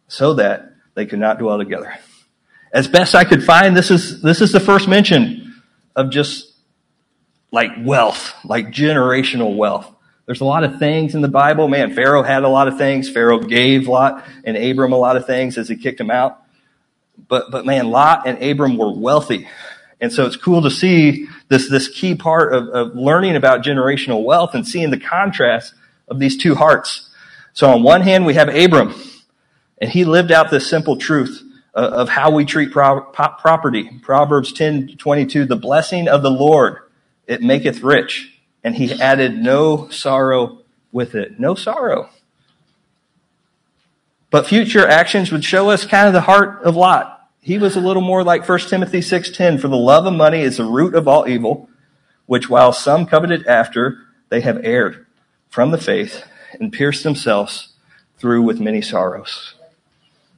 so 0.09 0.35
that 0.35 0.73
they 0.95 1.07
could 1.07 1.21
not 1.21 1.39
dwell 1.39 1.59
together. 1.59 1.95
As 2.73 2.89
best 2.89 3.15
I 3.15 3.25
could 3.25 3.43
find, 3.43 3.77
this 3.77 3.91
is, 3.91 4.23
this 4.23 4.41
is 4.41 4.53
the 4.53 4.61
first 4.61 4.89
mention 4.89 5.63
of 5.97 6.11
just 6.11 6.53
like 7.53 7.71
wealth, 7.81 8.35
like 8.45 8.69
generational 8.69 9.57
wealth. 9.57 9.93
There's 10.31 10.43
a 10.43 10.45
lot 10.45 10.63
of 10.63 10.79
things 10.79 11.17
in 11.17 11.23
the 11.23 11.29
Bible. 11.29 11.67
Man, 11.67 11.93
Pharaoh 11.93 12.23
had 12.23 12.45
a 12.45 12.49
lot 12.49 12.69
of 12.69 12.79
things. 12.79 13.11
Pharaoh 13.11 13.41
gave 13.41 13.89
Lot 13.89 14.25
and 14.45 14.57
Abram 14.57 14.93
a 14.93 14.97
lot 14.97 15.17
of 15.17 15.27
things 15.27 15.59
as 15.59 15.69
he 15.69 15.75
kicked 15.75 16.01
him 16.01 16.09
out. 16.09 16.41
But, 17.27 17.51
but 17.51 17.67
man, 17.67 17.91
Lot 17.91 18.29
and 18.29 18.41
Abram 18.41 18.77
were 18.77 18.93
wealthy. 18.93 19.49
And 20.01 20.13
so 20.13 20.27
it's 20.27 20.37
cool 20.37 20.63
to 20.63 20.71
see 20.71 21.27
this, 21.49 21.69
this 21.69 21.89
key 21.89 22.15
part 22.15 22.55
of, 22.55 22.69
of 22.69 22.95
learning 22.95 23.35
about 23.35 23.65
generational 23.65 24.23
wealth 24.23 24.55
and 24.55 24.65
seeing 24.65 24.91
the 24.91 25.01
contrast 25.01 25.75
of 26.07 26.21
these 26.21 26.37
two 26.37 26.55
hearts. 26.55 27.11
So 27.53 27.69
on 27.69 27.83
one 27.83 28.03
hand, 28.03 28.25
we 28.25 28.35
have 28.35 28.55
Abram, 28.55 28.95
and 29.79 29.91
he 29.91 30.05
lived 30.05 30.31
out 30.31 30.49
this 30.49 30.71
simple 30.71 30.97
truth 30.97 31.43
of 31.75 32.09
how 32.09 32.31
we 32.31 32.45
treat 32.45 32.71
pro- 32.71 33.01
property. 33.01 33.99
Proverbs 34.01 34.53
10, 34.53 34.97
22, 34.97 35.47
the 35.47 35.57
blessing 35.57 36.07
of 36.07 36.23
the 36.23 36.31
Lord, 36.31 36.79
it 37.27 37.43
maketh 37.43 37.81
rich 37.81 38.40
and 38.63 38.75
he 38.75 38.93
added 39.01 39.39
no 39.39 39.89
sorrow 39.89 40.59
with 40.93 41.15
it. 41.15 41.39
No 41.39 41.55
sorrow. 41.55 42.11
But 44.31 44.47
future 44.47 44.87
actions 44.87 45.33
would 45.33 45.45
show 45.45 45.71
us 45.71 45.85
kind 45.85 46.07
of 46.07 46.13
the 46.13 46.21
heart 46.23 46.63
of 46.63 46.77
Lot. 46.77 47.29
He 47.41 47.59
was 47.59 47.75
a 47.75 47.81
little 47.81 48.03
more 48.03 48.23
like 48.23 48.49
1 48.49 48.69
Timothy 48.69 49.01
6:10, 49.01 49.59
for 49.59 49.69
the 49.69 49.77
love 49.77 50.07
of 50.07 50.13
money 50.13 50.43
is 50.43 50.59
the 50.59 50.65
root 50.65 50.95
of 50.95 51.09
all 51.09 51.29
evil, 51.29 51.69
which 52.27 52.49
while 52.49 52.73
some 52.73 53.07
coveted 53.07 53.47
after, 53.47 53.99
they 54.29 54.41
have 54.43 54.61
erred 54.63 55.07
from 55.49 55.71
the 55.71 55.79
faith 55.79 56.25
and 56.61 56.73
pierced 56.73 57.03
themselves 57.03 57.73
through 58.19 58.43
with 58.43 58.61
many 58.61 58.83
sorrows. 58.83 59.55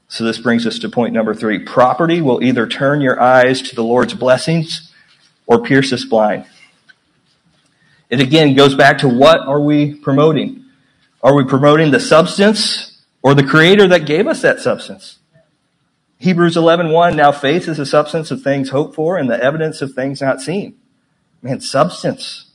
So 0.08 0.24
this 0.24 0.38
brings 0.38 0.66
us 0.66 0.78
to 0.78 0.88
point 0.88 1.12
number 1.12 1.34
3. 1.34 1.58
Property 1.60 2.20
will 2.20 2.42
either 2.42 2.66
turn 2.66 3.00
your 3.00 3.20
eyes 3.20 3.60
to 3.62 3.74
the 3.74 3.84
Lord's 3.84 4.14
blessings 4.14 4.92
or 5.46 5.62
pierce 5.62 5.92
us 5.92 6.04
blind. 6.04 6.44
It 8.12 8.20
again 8.20 8.54
goes 8.54 8.74
back 8.74 8.98
to 8.98 9.08
what 9.08 9.40
are 9.40 9.58
we 9.58 9.94
promoting? 9.94 10.66
Are 11.22 11.34
we 11.34 11.44
promoting 11.44 11.92
the 11.92 11.98
substance 11.98 13.00
or 13.22 13.32
the 13.32 13.42
creator 13.42 13.88
that 13.88 14.04
gave 14.04 14.26
us 14.26 14.42
that 14.42 14.60
substance? 14.60 15.18
Hebrews 16.18 16.54
11:1 16.54 17.16
now 17.16 17.32
faith 17.32 17.66
is 17.68 17.78
the 17.78 17.86
substance 17.86 18.30
of 18.30 18.42
things 18.42 18.68
hoped 18.68 18.94
for 18.94 19.16
and 19.16 19.30
the 19.30 19.42
evidence 19.42 19.80
of 19.80 19.94
things 19.94 20.20
not 20.20 20.42
seen. 20.42 20.74
Man, 21.40 21.62
substance. 21.62 22.50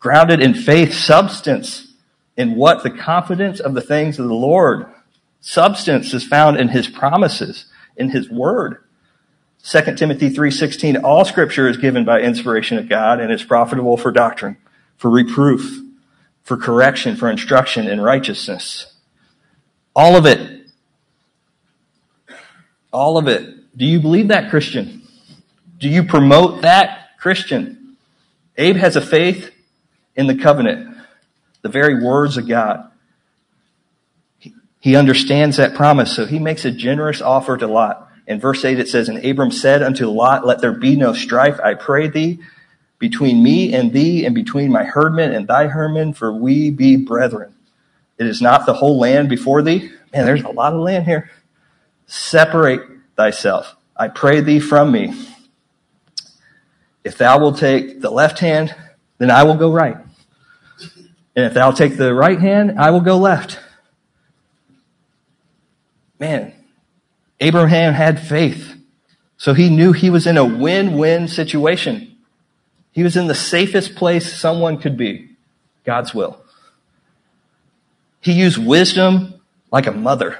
Grounded 0.00 0.40
in 0.40 0.54
faith, 0.54 0.92
substance 0.92 1.86
in 2.36 2.56
what 2.56 2.82
the 2.82 2.90
confidence 2.90 3.60
of 3.60 3.74
the 3.74 3.80
things 3.80 4.18
of 4.18 4.26
the 4.26 4.34
Lord. 4.34 4.86
Substance 5.40 6.12
is 6.14 6.24
found 6.24 6.56
in 6.56 6.70
his 6.70 6.88
promises, 6.88 7.66
in 7.96 8.10
his 8.10 8.28
word. 8.28 8.78
2 9.62 9.96
Timothy 9.96 10.30
3:16 10.30 10.96
all 10.96 11.24
scripture 11.24 11.68
is 11.68 11.76
given 11.76 12.04
by 12.04 12.20
inspiration 12.20 12.76
of 12.76 12.88
God 12.88 13.20
and 13.20 13.32
is 13.32 13.44
profitable 13.44 13.96
for 13.96 14.10
doctrine 14.10 14.56
for 14.96 15.10
reproof, 15.10 15.82
for 16.42 16.56
correction, 16.56 17.16
for 17.16 17.30
instruction 17.30 17.88
in 17.88 18.00
righteousness. 18.00 18.94
All 19.94 20.16
of 20.16 20.26
it. 20.26 20.66
All 22.92 23.18
of 23.18 23.28
it. 23.28 23.76
Do 23.76 23.84
you 23.84 24.00
believe 24.00 24.28
that, 24.28 24.50
Christian? 24.50 25.02
Do 25.78 25.88
you 25.88 26.04
promote 26.04 26.62
that, 26.62 27.18
Christian? 27.18 27.96
Abe 28.56 28.76
has 28.76 28.96
a 28.96 29.00
faith 29.00 29.52
in 30.14 30.26
the 30.26 30.34
covenant, 30.34 30.96
the 31.62 31.68
very 31.68 32.02
words 32.02 32.36
of 32.36 32.48
God. 32.48 32.90
He 34.80 34.96
understands 34.96 35.56
that 35.56 35.74
promise, 35.74 36.14
so 36.14 36.26
he 36.26 36.38
makes 36.38 36.64
a 36.64 36.70
generous 36.70 37.20
offer 37.20 37.56
to 37.56 37.66
Lot. 37.66 38.08
In 38.26 38.40
verse 38.40 38.64
8 38.64 38.78
it 38.78 38.88
says, 38.88 39.08
And 39.08 39.24
Abram 39.24 39.50
said 39.50 39.82
unto 39.82 40.06
Lot, 40.08 40.46
Let 40.46 40.60
there 40.60 40.72
be 40.72 40.96
no 40.96 41.12
strife, 41.12 41.58
I 41.60 41.74
pray 41.74 42.08
thee, 42.08 42.40
between 42.98 43.42
me 43.42 43.74
and 43.74 43.92
thee, 43.92 44.24
and 44.24 44.34
between 44.34 44.72
my 44.72 44.84
herdmen 44.84 45.32
and 45.32 45.46
thy 45.46 45.66
herdmen, 45.66 46.14
for 46.14 46.32
we 46.32 46.70
be 46.70 46.96
brethren. 46.96 47.54
It 48.18 48.26
is 48.26 48.40
not 48.40 48.64
the 48.64 48.74
whole 48.74 48.98
land 48.98 49.28
before 49.28 49.62
thee. 49.62 49.90
Man, 50.12 50.24
there's 50.24 50.42
a 50.42 50.48
lot 50.48 50.72
of 50.72 50.80
land 50.80 51.04
here. 51.04 51.30
Separate 52.06 52.80
thyself. 53.16 53.76
I 53.96 54.08
pray 54.08 54.40
thee 54.40 54.60
from 54.60 54.92
me. 54.92 55.14
If 57.04 57.18
thou 57.18 57.38
wilt 57.38 57.58
take 57.58 58.00
the 58.00 58.10
left 58.10 58.38
hand, 58.38 58.74
then 59.18 59.30
I 59.30 59.42
will 59.44 59.56
go 59.56 59.72
right. 59.72 59.96
And 61.36 61.44
if 61.44 61.54
thou 61.54 61.70
take 61.70 61.96
the 61.96 62.14
right 62.14 62.40
hand, 62.40 62.80
I 62.80 62.90
will 62.90 63.00
go 63.00 63.18
left. 63.18 63.60
Man, 66.18 66.54
Abraham 67.40 67.92
had 67.92 68.18
faith. 68.18 68.74
So 69.36 69.52
he 69.52 69.68
knew 69.68 69.92
he 69.92 70.08
was 70.08 70.26
in 70.26 70.38
a 70.38 70.44
win-win 70.44 71.28
situation. 71.28 72.15
He 72.96 73.02
was 73.02 73.14
in 73.14 73.26
the 73.26 73.34
safest 73.34 73.94
place 73.94 74.32
someone 74.32 74.78
could 74.78 74.96
be 74.96 75.28
God's 75.84 76.14
will. 76.14 76.40
He 78.22 78.32
used 78.32 78.56
wisdom 78.56 79.34
like 79.70 79.86
a 79.86 79.92
mother. 79.92 80.38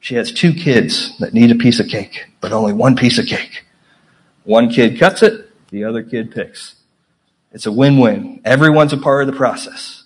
She 0.00 0.14
has 0.14 0.32
two 0.32 0.54
kids 0.54 1.18
that 1.18 1.34
need 1.34 1.50
a 1.50 1.56
piece 1.56 1.78
of 1.78 1.88
cake, 1.88 2.24
but 2.40 2.52
only 2.52 2.72
one 2.72 2.96
piece 2.96 3.18
of 3.18 3.26
cake. 3.26 3.66
One 4.44 4.70
kid 4.70 4.98
cuts 4.98 5.22
it, 5.22 5.50
the 5.68 5.84
other 5.84 6.02
kid 6.02 6.30
picks. 6.30 6.76
It's 7.52 7.66
a 7.66 7.72
win-win. 7.72 8.40
Everyone's 8.46 8.94
a 8.94 8.96
part 8.96 9.20
of 9.20 9.26
the 9.26 9.36
process. 9.36 10.04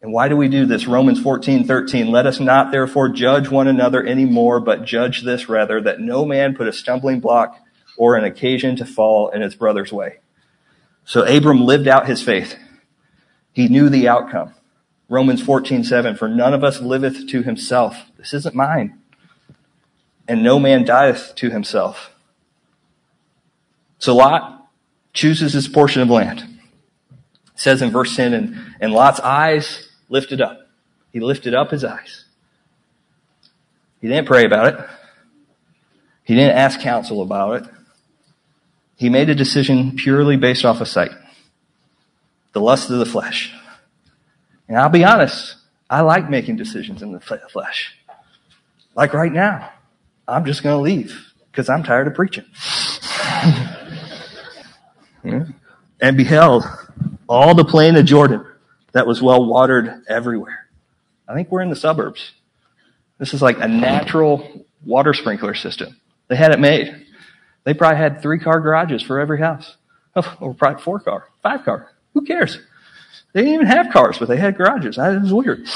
And 0.00 0.12
why 0.12 0.28
do 0.28 0.36
we 0.36 0.46
do 0.46 0.66
this? 0.66 0.86
Romans 0.86 1.20
14, 1.20 1.66
13. 1.66 2.12
Let 2.12 2.26
us 2.26 2.38
not 2.38 2.70
therefore 2.70 3.08
judge 3.08 3.48
one 3.48 3.66
another 3.66 4.06
anymore, 4.06 4.60
but 4.60 4.84
judge 4.84 5.24
this 5.24 5.48
rather, 5.48 5.80
that 5.80 5.98
no 5.98 6.24
man 6.24 6.54
put 6.54 6.68
a 6.68 6.72
stumbling 6.72 7.18
block 7.18 7.58
or 7.96 8.14
an 8.14 8.22
occasion 8.22 8.76
to 8.76 8.86
fall 8.86 9.30
in 9.30 9.40
his 9.40 9.56
brother's 9.56 9.92
way. 9.92 10.18
So 11.08 11.24
Abram 11.24 11.64
lived 11.64 11.88
out 11.88 12.06
his 12.06 12.20
faith. 12.20 12.58
He 13.54 13.66
knew 13.66 13.88
the 13.88 14.06
outcome. 14.06 14.52
Romans 15.08 15.40
14, 15.40 15.82
7. 15.82 16.16
For 16.16 16.28
none 16.28 16.52
of 16.52 16.62
us 16.62 16.82
liveth 16.82 17.26
to 17.28 17.42
himself. 17.42 17.96
This 18.18 18.34
isn't 18.34 18.54
mine. 18.54 18.98
And 20.28 20.42
no 20.42 20.58
man 20.58 20.84
dieth 20.84 21.34
to 21.36 21.48
himself. 21.48 22.10
So 23.98 24.14
Lot 24.14 24.68
chooses 25.14 25.54
his 25.54 25.66
portion 25.66 26.02
of 26.02 26.10
land. 26.10 26.40
It 26.40 27.58
says 27.58 27.80
in 27.80 27.90
verse 27.90 28.14
10, 28.14 28.34
and, 28.34 28.74
and 28.78 28.92
Lot's 28.92 29.20
eyes 29.20 29.88
lifted 30.10 30.42
up. 30.42 30.68
He 31.10 31.20
lifted 31.20 31.54
up 31.54 31.70
his 31.70 31.84
eyes. 31.84 32.26
He 34.02 34.08
didn't 34.08 34.26
pray 34.26 34.44
about 34.44 34.74
it. 34.74 34.86
He 36.22 36.34
didn't 36.34 36.58
ask 36.58 36.80
counsel 36.80 37.22
about 37.22 37.62
it. 37.62 37.70
He 38.98 39.08
made 39.08 39.30
a 39.30 39.34
decision 39.34 39.94
purely 39.96 40.36
based 40.36 40.64
off 40.64 40.80
of 40.80 40.88
sight. 40.88 41.12
The 42.52 42.60
lust 42.60 42.90
of 42.90 42.98
the 42.98 43.06
flesh. 43.06 43.54
And 44.66 44.76
I'll 44.76 44.88
be 44.88 45.04
honest, 45.04 45.54
I 45.88 46.00
like 46.00 46.28
making 46.28 46.56
decisions 46.56 47.00
in 47.00 47.12
the 47.12 47.20
flesh. 47.20 47.96
Like 48.96 49.14
right 49.14 49.32
now. 49.32 49.70
I'm 50.26 50.44
just 50.44 50.62
going 50.64 50.76
to 50.76 50.82
leave 50.82 51.32
because 51.50 51.68
I'm 51.70 51.84
tired 51.84 52.08
of 52.08 52.14
preaching. 52.14 52.44
and 56.00 56.16
beheld 56.16 56.64
all 57.28 57.54
the 57.54 57.64
plain 57.64 57.94
of 57.96 58.04
Jordan 58.04 58.44
that 58.92 59.06
was 59.06 59.22
well 59.22 59.46
watered 59.46 60.02
everywhere. 60.08 60.66
I 61.28 61.34
think 61.34 61.52
we're 61.52 61.60
in 61.62 61.70
the 61.70 61.76
suburbs. 61.76 62.32
This 63.18 63.32
is 63.32 63.40
like 63.40 63.58
a 63.60 63.68
natural 63.68 64.66
water 64.84 65.14
sprinkler 65.14 65.54
system. 65.54 65.96
They 66.26 66.36
had 66.36 66.52
it 66.52 66.60
made. 66.60 67.06
They 67.64 67.74
probably 67.74 67.98
had 67.98 68.22
three 68.22 68.38
car 68.38 68.60
garages 68.60 69.02
for 69.02 69.20
every 69.20 69.40
house. 69.40 69.76
Oh, 70.16 70.36
or 70.40 70.54
probably 70.54 70.82
four 70.82 71.00
car, 71.00 71.28
five 71.42 71.64
car. 71.64 71.92
Who 72.14 72.24
cares? 72.24 72.58
They 73.32 73.42
didn't 73.42 73.54
even 73.54 73.66
have 73.66 73.92
cars, 73.92 74.18
but 74.18 74.28
they 74.28 74.38
had 74.38 74.56
garages. 74.56 74.96
That 74.96 75.20
was 75.20 75.32
weird. 75.32 75.68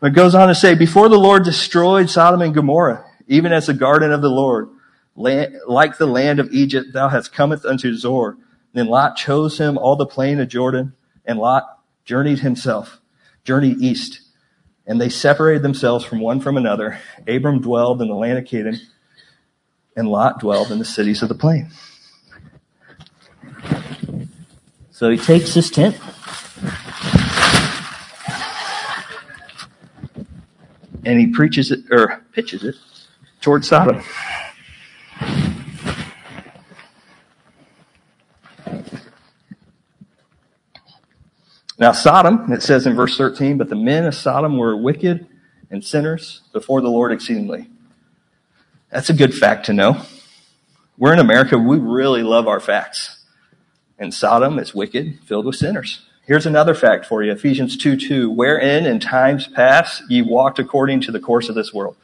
But 0.00 0.12
it 0.12 0.14
goes 0.14 0.34
on 0.34 0.48
to 0.48 0.54
say, 0.54 0.74
before 0.74 1.08
the 1.08 1.18
Lord 1.18 1.44
destroyed 1.44 2.08
Sodom 2.08 2.42
and 2.42 2.54
Gomorrah, 2.54 3.04
even 3.26 3.52
as 3.52 3.66
the 3.66 3.74
garden 3.74 4.12
of 4.12 4.22
the 4.22 4.30
Lord, 4.30 4.68
like 5.14 5.98
the 5.98 6.06
land 6.06 6.40
of 6.40 6.52
Egypt, 6.52 6.92
thou 6.92 7.08
hast 7.08 7.32
cometh 7.32 7.64
unto 7.64 7.94
Zoar. 7.94 8.36
Then 8.72 8.86
Lot 8.86 9.16
chose 9.16 9.58
him 9.58 9.76
all 9.76 9.96
the 9.96 10.06
plain 10.06 10.40
of 10.40 10.48
Jordan, 10.48 10.94
and 11.24 11.38
Lot 11.38 11.80
journeyed 12.04 12.40
himself, 12.40 13.00
journeyed 13.44 13.80
east. 13.80 14.20
And 14.86 15.00
they 15.00 15.08
separated 15.08 15.62
themselves 15.62 16.04
from 16.04 16.20
one 16.20 16.40
from 16.40 16.56
another. 16.56 16.98
Abram 17.28 17.60
dwelled 17.60 18.00
in 18.02 18.08
the 18.08 18.14
land 18.14 18.38
of 18.38 18.46
Canaan, 18.46 18.80
and 19.96 20.08
Lot 20.08 20.40
dwelled 20.40 20.70
in 20.70 20.78
the 20.78 20.84
cities 20.84 21.22
of 21.22 21.28
the 21.28 21.34
plain. 21.34 21.70
So 24.90 25.10
he 25.10 25.16
takes 25.16 25.54
his 25.54 25.70
tent. 25.70 25.98
And 31.04 31.18
he 31.18 31.26
preaches 31.26 31.72
it, 31.72 31.80
or 31.90 32.24
pitches 32.32 32.62
it, 32.62 32.76
towards 33.40 33.68
Sodom. 33.68 34.02
Now, 41.78 41.90
Sodom, 41.90 42.52
it 42.52 42.62
says 42.62 42.86
in 42.86 42.94
verse 42.94 43.16
13, 43.16 43.58
but 43.58 43.68
the 43.68 43.74
men 43.74 44.04
of 44.04 44.14
Sodom 44.14 44.56
were 44.56 44.76
wicked 44.76 45.26
and 45.68 45.84
sinners 45.84 46.42
before 46.52 46.80
the 46.80 46.88
Lord 46.88 47.10
exceedingly. 47.10 47.68
That's 48.92 49.08
a 49.08 49.14
good 49.14 49.34
fact 49.34 49.64
to 49.66 49.72
know. 49.72 50.02
We're 50.98 51.14
in 51.14 51.18
America, 51.18 51.56
we 51.56 51.78
really 51.78 52.22
love 52.22 52.46
our 52.46 52.60
facts. 52.60 53.24
And 53.98 54.12
Sodom 54.12 54.58
is 54.58 54.74
wicked, 54.74 55.20
filled 55.24 55.46
with 55.46 55.56
sinners. 55.56 56.06
Here's 56.26 56.44
another 56.44 56.74
fact 56.74 57.06
for 57.06 57.22
you 57.22 57.32
Ephesians 57.32 57.78
2 57.78 57.96
2. 57.96 58.30
Wherein 58.30 58.84
in 58.84 59.00
times 59.00 59.48
past 59.48 60.02
ye 60.10 60.20
walked 60.20 60.58
according 60.58 61.00
to 61.02 61.10
the 61.10 61.20
course 61.20 61.48
of 61.48 61.54
this 61.54 61.72
world, 61.72 61.96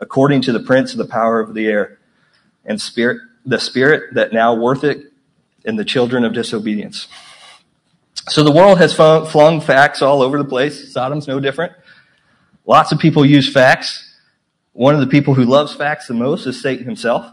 according 0.00 0.42
to 0.42 0.52
the 0.52 0.60
prince 0.60 0.92
of 0.92 0.98
the 0.98 1.06
power 1.06 1.40
of 1.40 1.54
the 1.54 1.66
air, 1.66 1.98
and 2.62 2.78
spirit, 2.78 3.22
the 3.46 3.58
spirit 3.58 4.12
that 4.12 4.30
now 4.30 4.54
worketh 4.54 5.06
in 5.64 5.76
the 5.76 5.84
children 5.84 6.24
of 6.24 6.34
disobedience. 6.34 7.08
So 8.28 8.44
the 8.44 8.52
world 8.52 8.76
has 8.78 8.92
flung 8.92 9.62
facts 9.62 10.02
all 10.02 10.20
over 10.20 10.36
the 10.36 10.44
place. 10.44 10.92
Sodom's 10.92 11.26
no 11.26 11.40
different. 11.40 11.72
Lots 12.66 12.92
of 12.92 12.98
people 12.98 13.24
use 13.24 13.50
facts. 13.50 14.07
One 14.72 14.94
of 14.94 15.00
the 15.00 15.06
people 15.06 15.34
who 15.34 15.44
loves 15.44 15.74
facts 15.74 16.06
the 16.06 16.14
most 16.14 16.46
is 16.46 16.60
Satan 16.60 16.84
himself. 16.84 17.32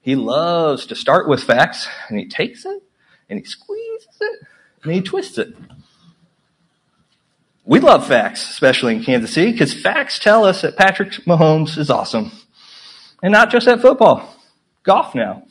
He 0.00 0.16
loves 0.16 0.86
to 0.86 0.94
start 0.94 1.28
with 1.28 1.42
facts 1.42 1.88
and 2.08 2.18
he 2.18 2.26
takes 2.28 2.64
it 2.64 2.82
and 3.30 3.38
he 3.38 3.44
squeezes 3.44 4.18
it 4.20 4.40
and 4.82 4.92
he 4.92 5.00
twists 5.00 5.38
it. 5.38 5.54
We 7.64 7.78
love 7.78 8.06
facts, 8.06 8.50
especially 8.50 8.96
in 8.96 9.04
Kansas 9.04 9.32
City, 9.32 9.52
because 9.52 9.72
facts 9.72 10.18
tell 10.18 10.44
us 10.44 10.62
that 10.62 10.76
Patrick 10.76 11.10
Mahomes 11.26 11.78
is 11.78 11.90
awesome. 11.90 12.32
And 13.22 13.32
not 13.32 13.50
just 13.50 13.68
at 13.68 13.80
football, 13.80 14.36
golf 14.82 15.14
now. 15.14 15.44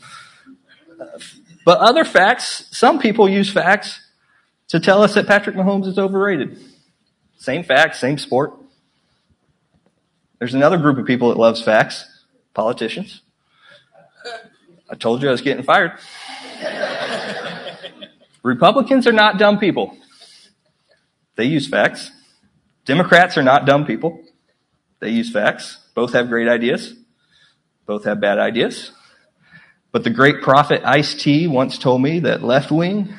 But 1.66 1.80
other 1.80 2.04
facts, 2.04 2.68
some 2.72 3.00
people 3.00 3.30
use 3.30 3.50
facts 3.50 4.02
to 4.68 4.80
tell 4.80 5.04
us 5.04 5.14
that 5.14 5.26
Patrick 5.26 5.56
Mahomes 5.56 5.88
is 5.88 5.98
overrated. 5.98 6.60
Same 7.38 7.64
facts, 7.64 8.00
same 8.00 8.18
sport. 8.18 8.54
There's 10.42 10.56
another 10.56 10.80
group 10.80 10.98
of 10.98 11.06
people 11.06 11.30
that 11.30 11.38
loves 11.38 11.62
facts, 11.62 12.26
politicians. 12.56 13.22
I 14.90 14.96
told 14.96 15.22
you 15.22 15.28
I 15.28 15.32
was 15.32 15.42
getting 15.42 15.64
fired. 15.64 16.00
Republicans 18.42 19.06
are 19.06 19.12
not 19.12 19.38
dumb 19.38 19.60
people. 19.60 19.96
They 21.36 21.46
use 21.46 21.68
facts. 21.68 22.10
Democrats 22.86 23.38
are 23.38 23.44
not 23.44 23.68
dumb 23.68 23.86
people. 23.86 24.20
They 25.00 25.12
use 25.12 25.32
facts. 25.32 25.78
Both 25.94 26.14
have 26.14 26.28
great 26.30 26.48
ideas. 26.48 26.96
Both 27.86 28.06
have 28.06 28.20
bad 28.20 28.40
ideas. 28.40 28.94
But 29.92 30.04
the 30.04 30.10
great 30.10 30.42
prophet 30.42 30.82
Ice 30.84 31.14
T 31.14 31.46
once 31.46 31.78
told 31.78 32.02
me 32.02 32.22
that 32.22 32.42
left 32.42 32.72
wing, 32.72 33.14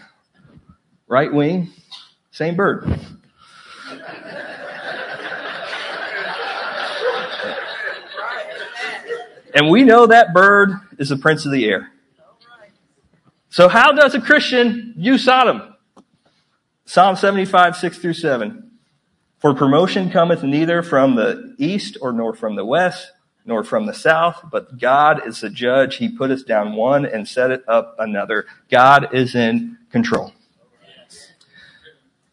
right 1.07 1.33
wing, 1.33 1.71
same 2.33 2.57
bird. 2.57 2.99
And 9.55 9.71
we 9.71 9.83
know 9.83 10.07
that 10.07 10.33
bird 10.33 10.73
is 10.99 11.11
the 11.11 11.17
prince 11.17 11.45
of 11.45 11.53
the 11.53 11.67
air. 11.67 11.93
So 13.51 13.69
how 13.69 13.93
does 13.93 14.15
a 14.15 14.21
Christian 14.21 14.95
use 14.97 15.25
Sodom? 15.25 15.75
Psalm 16.87 17.17
75, 17.17 17.77
6 17.77 17.99
through 17.99 18.15
7. 18.15 18.71
For 19.39 19.55
promotion 19.55 20.11
cometh 20.11 20.43
neither 20.43 20.83
from 20.83 21.17
the 21.17 21.55
east 21.59 21.99
or 22.01 22.13
nor 22.13 22.35
from 22.35 22.57
the 22.57 22.65
west, 22.65 23.13
nor 23.45 23.65
from 23.65 23.87
the 23.87 23.95
south, 23.95 24.45
but 24.51 24.79
God 24.79 25.27
is 25.27 25.41
the 25.41 25.51
judge. 25.51 25.97
He 25.97 26.09
put 26.09 26.31
us 26.31 26.43
down 26.43 26.77
one 26.77 27.05
and 27.05 27.27
set 27.27 27.51
it 27.51 27.63
up 27.67 27.97
another. 27.99 28.47
God 28.71 29.15
is 29.15 29.35
in 29.35 29.79
control. 29.91 30.33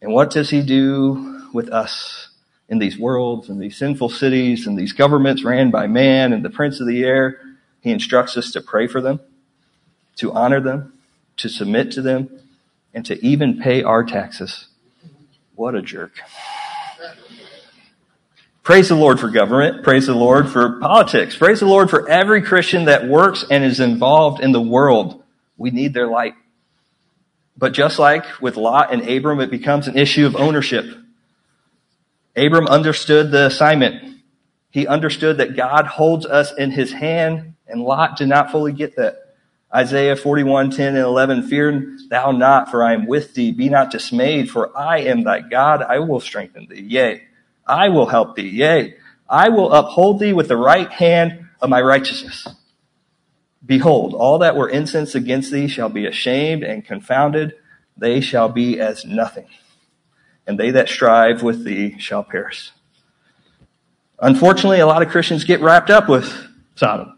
And 0.01 0.13
what 0.13 0.29
does 0.29 0.51
he 0.51 0.62
do 0.62 1.49
with 1.53 1.69
us 1.69 2.29
in 2.69 2.79
these 2.79 2.97
worlds 2.97 3.49
and 3.49 3.60
these 3.60 3.75
sinful 3.75 4.10
cities 4.10 4.65
and 4.65 4.77
these 4.77 4.93
governments 4.93 5.43
ran 5.43 5.71
by 5.71 5.88
man 5.88 6.32
and 6.32 6.45
the 6.45 6.49
prince 6.49 6.79
of 6.79 6.88
the 6.88 7.03
air? 7.03 7.41
He 7.82 7.91
instructs 7.91 8.38
us 8.38 8.51
to 8.51 8.62
pray 8.62 8.88
for 8.88 9.01
them, 9.01 9.19
to 10.17 10.32
honor 10.32 10.62
them, 10.62 10.93
to 11.38 11.49
submit 11.49 11.91
to 11.93 12.01
them, 12.01 12.29
and 12.93 13.05
to 13.05 13.23
even 13.25 13.60
pay 13.60 13.84
our 13.84 14.03
taxes. 14.03 14.67
What 15.55 15.75
a 15.75 15.82
jerk. 15.82 16.13
Praise 18.63 18.89
the 18.89 18.95
Lord 18.95 19.19
for 19.19 19.29
government. 19.29 19.84
Praise 19.84 20.05
the 20.05 20.13
Lord 20.13 20.47
for 20.47 20.79
politics. 20.79 21.36
Praise 21.36 21.60
the 21.60 21.65
Lord 21.65 21.89
for 21.89 22.08
every 22.08 22.41
Christian 22.43 22.86
that 22.86 23.08
works 23.08 23.43
and 23.49 23.63
is 23.63 23.79
involved 23.79 24.41
in 24.41 24.51
the 24.51 24.62
world. 24.62 25.23
We 25.58 25.71
need 25.71 25.93
their 25.93 26.08
light. 26.08 26.36
But 27.58 27.73
just 27.73 27.99
like 27.99 28.41
with 28.41 28.58
Lot 28.58 28.93
and 28.93 29.10
Abram, 29.10 29.39
it 29.39 29.49
becomes 29.49 29.88
an 29.88 29.97
issue 29.97 30.25
of 30.25 30.36
ownership. 30.36 30.86
Abram 32.39 32.67
understood 32.67 33.32
the 33.32 33.47
assignment. 33.47 34.17
He 34.71 34.88
understood 34.88 35.38
that 35.38 35.56
God 35.56 35.86
holds 35.86 36.25
us 36.25 36.54
in 36.54 36.71
his 36.71 36.91
hand, 36.91 37.56
and 37.67 37.82
Lot 37.82 38.17
did 38.17 38.30
not 38.30 38.52
fully 38.52 38.71
get 38.71 38.95
that. 38.95 39.36
Isaiah 39.73 40.15
41, 40.15 40.71
10 40.71 40.95
and 40.95 40.97
11, 40.97 41.47
fear 41.47 41.97
thou 42.10 42.32
not, 42.32 42.71
for 42.71 42.84
I 42.84 42.93
am 42.93 43.06
with 43.06 43.36
thee. 43.36 43.52
Be 43.52 43.69
not 43.69 43.91
dismayed, 43.91 44.49
for 44.49 44.75
I 44.75 44.99
am 45.02 45.23
thy 45.23 45.41
God. 45.41 45.84
I 45.84 45.99
will 45.99 46.19
strengthen 46.19 46.67
thee. 46.67 46.82
Yea, 46.82 47.23
I 47.67 47.89
will 47.89 48.08
help 48.08 48.36
thee. 48.36 48.49
Yea, 48.49 48.95
I 49.28 49.49
will 49.49 49.71
uphold 49.71 50.19
thee 50.19 50.34
with 50.34 50.47
the 50.47 50.58
right 50.58 50.91
hand 50.91 51.45
of 51.62 51.69
my 51.69 51.82
righteousness. 51.82 52.47
Behold, 53.63 54.15
all 54.15 54.39
that 54.39 54.56
were 54.56 54.69
incensed 54.69 55.13
against 55.13 55.52
thee 55.52 55.67
shall 55.67 55.89
be 55.89 56.08
ashamed 56.08 56.63
and 56.63 56.86
confounded. 56.86 57.54
They 57.95 58.21
shall 58.21 58.49
be 58.49 58.80
as 58.80 59.06
nothing. 59.06 59.47
And 60.47 60.60
they 60.60 60.71
that 60.71 60.89
strive 60.89 61.43
with 61.43 61.63
thee 61.63 61.97
shall 61.99 62.23
perish. 62.23 62.71
Unfortunately, 64.19 64.80
a 64.80 64.86
lot 64.86 65.02
of 65.02 65.10
Christians 65.10 65.43
get 65.43 65.62
wrapped 65.62 65.89
up 65.89 66.10
with 66.10 66.32
Sodom, 66.75 67.17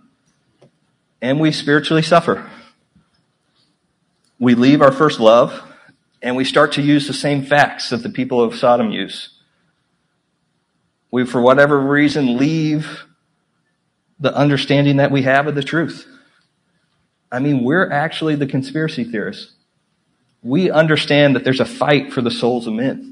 and 1.21 1.39
we 1.39 1.51
spiritually 1.51 2.03
suffer. 2.03 2.49
We 4.39 4.55
leave 4.55 4.81
our 4.81 4.91
first 4.91 5.19
love, 5.19 5.61
and 6.21 6.35
we 6.35 6.45
start 6.45 6.73
to 6.73 6.81
use 6.81 7.07
the 7.07 7.13
same 7.13 7.43
facts 7.43 7.89
that 7.89 8.03
the 8.03 8.09
people 8.09 8.43
of 8.43 8.55
Sodom 8.55 8.91
use. 8.91 9.29
We, 11.11 11.25
for 11.25 11.41
whatever 11.41 11.79
reason, 11.79 12.37
leave 12.37 13.05
the 14.19 14.33
understanding 14.35 14.97
that 14.97 15.11
we 15.11 15.23
have 15.23 15.47
of 15.47 15.55
the 15.55 15.63
truth. 15.63 16.07
I 17.31 17.39
mean, 17.39 17.63
we're 17.63 17.89
actually 17.89 18.35
the 18.35 18.45
conspiracy 18.45 19.03
theorists. 19.03 19.53
We 20.43 20.69
understand 20.69 21.35
that 21.35 21.43
there's 21.43 21.59
a 21.59 21.65
fight 21.65 22.13
for 22.13 22.21
the 22.21 22.31
souls 22.31 22.67
of 22.67 22.73
men. 22.73 23.10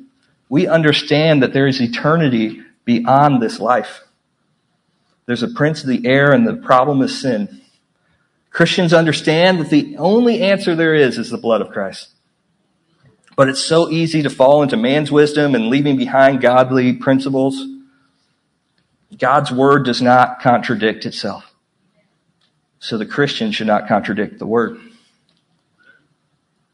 We 0.50 0.68
understand 0.68 1.44
that 1.44 1.54
there 1.54 1.68
is 1.68 1.80
eternity 1.80 2.62
beyond 2.84 3.42
this 3.42 3.60
life. 3.60 4.02
There's 5.28 5.44
a 5.44 5.48
prince 5.48 5.84
of 5.84 5.90
the 5.90 6.08
air 6.08 6.32
and 6.32 6.48
the 6.48 6.56
problem 6.56 7.04
is 7.04 7.22
sin. 7.22 7.62
Christians 8.50 8.94
understand 8.94 9.60
that 9.60 9.70
the 9.70 9.96
only 9.98 10.42
answer 10.42 10.76
there 10.76 10.96
is 10.96 11.20
is 11.20 11.30
the 11.30 11.38
blood 11.38 11.62
of 11.62 11.70
Christ. 11.70 12.10
But 13.36 13.48
it's 13.48 13.64
so 13.64 13.90
easy 13.90 14.24
to 14.24 14.30
fall 14.30 14.64
into 14.64 14.76
man's 14.76 15.12
wisdom 15.12 15.54
and 15.54 15.70
leaving 15.70 15.98
behind 15.98 16.42
godly 16.42 16.94
principles. 16.94 17.64
God's 19.18 19.52
word 19.52 19.86
does 19.86 20.02
not 20.02 20.42
contradict 20.42 21.06
itself. 21.06 21.54
So 22.80 22.98
the 22.98 23.06
Christian 23.06 23.52
should 23.52 23.68
not 23.68 23.88
contradict 23.88 24.40
the 24.40 24.48
word. 24.48 24.80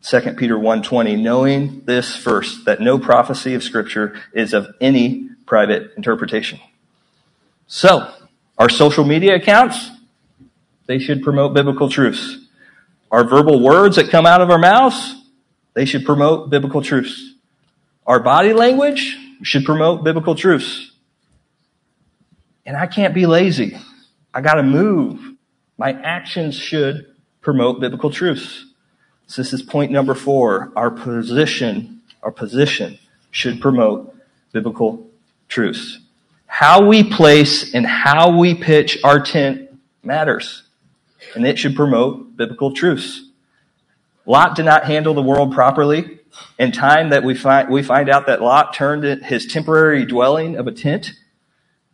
2 0.06 0.38
Peter 0.38 0.56
1:20 0.56 1.16
knowing 1.16 1.82
this 1.86 2.16
first 2.16 2.66
that 2.66 2.80
no 2.80 3.00
prophecy 3.00 3.56
of 3.56 3.64
scripture 3.64 4.14
is 4.34 4.54
of 4.54 4.68
any 4.80 5.30
private 5.48 5.94
interpretation. 5.98 6.60
So, 7.66 8.12
our 8.60 8.70
social 8.70 9.04
media 9.04 9.36
accounts 9.36 9.90
they 10.86 11.00
should 11.00 11.24
promote 11.24 11.56
biblical 11.56 11.90
truths. 11.90 12.38
Our 13.12 13.24
verbal 13.24 13.60
words 13.60 13.96
that 13.96 14.12
come 14.12 14.28
out 14.28 14.42
of 14.42 14.52
our 14.52 14.60
mouths 14.60 15.16
they 15.74 15.86
should 15.86 16.06
promote 16.06 16.52
biblical 16.52 16.84
truths. 16.84 17.34
Our 18.06 18.20
body 18.20 18.54
language 18.54 19.18
should 19.42 19.66
promote 19.66 20.04
biblical 20.04 20.36
truths. 20.36 20.92
And 22.64 22.78
I 22.78 22.86
can't 22.86 23.16
be 23.16 23.26
lazy. 23.26 23.76
I 24.32 24.42
got 24.42 24.56
to 24.56 24.64
move. 24.64 25.20
My 25.80 25.94
actions 25.94 26.56
should 26.56 27.08
promote 27.42 27.80
biblical 27.80 28.12
truths. 28.12 28.66
So 29.28 29.42
this 29.42 29.54
is 29.54 29.62
point 29.62 29.92
number 29.92 30.14
four. 30.14 30.72
Our 30.76 30.92
position, 30.92 32.02
our 32.22 32.32
position 32.32 33.00
should 33.32 33.60
promote 33.60 34.16
biblical 34.52 35.08
truths. 35.48 36.00
How 36.46 36.86
we 36.86 37.04
place 37.04 37.74
and 37.74 37.86
how 37.86 38.38
we 38.38 38.56
pitch 38.56 38.98
our 39.04 39.20
tent 39.20 39.70
matters. 40.04 40.64
And 41.36 41.46
it 41.46 41.58
should 41.60 41.76
promote 41.76 42.38
biblical 42.38 42.72
truths. 42.74 43.30
Lot 44.26 44.56
did 44.56 44.66
not 44.66 44.86
handle 44.86 45.14
the 45.14 45.22
world 45.22 45.54
properly. 45.54 46.20
In 46.60 46.72
time 46.72 47.10
that 47.10 47.24
we 47.24 47.36
find, 47.36 47.70
we 47.70 47.82
find 47.82 48.10
out 48.10 48.28
that 48.28 48.42
Lot 48.42 48.74
turned 48.74 49.04
his 49.24 49.46
temporary 49.46 50.06
dwelling 50.06 50.58
of 50.58 50.68
a 50.68 50.72
tent 50.72 51.14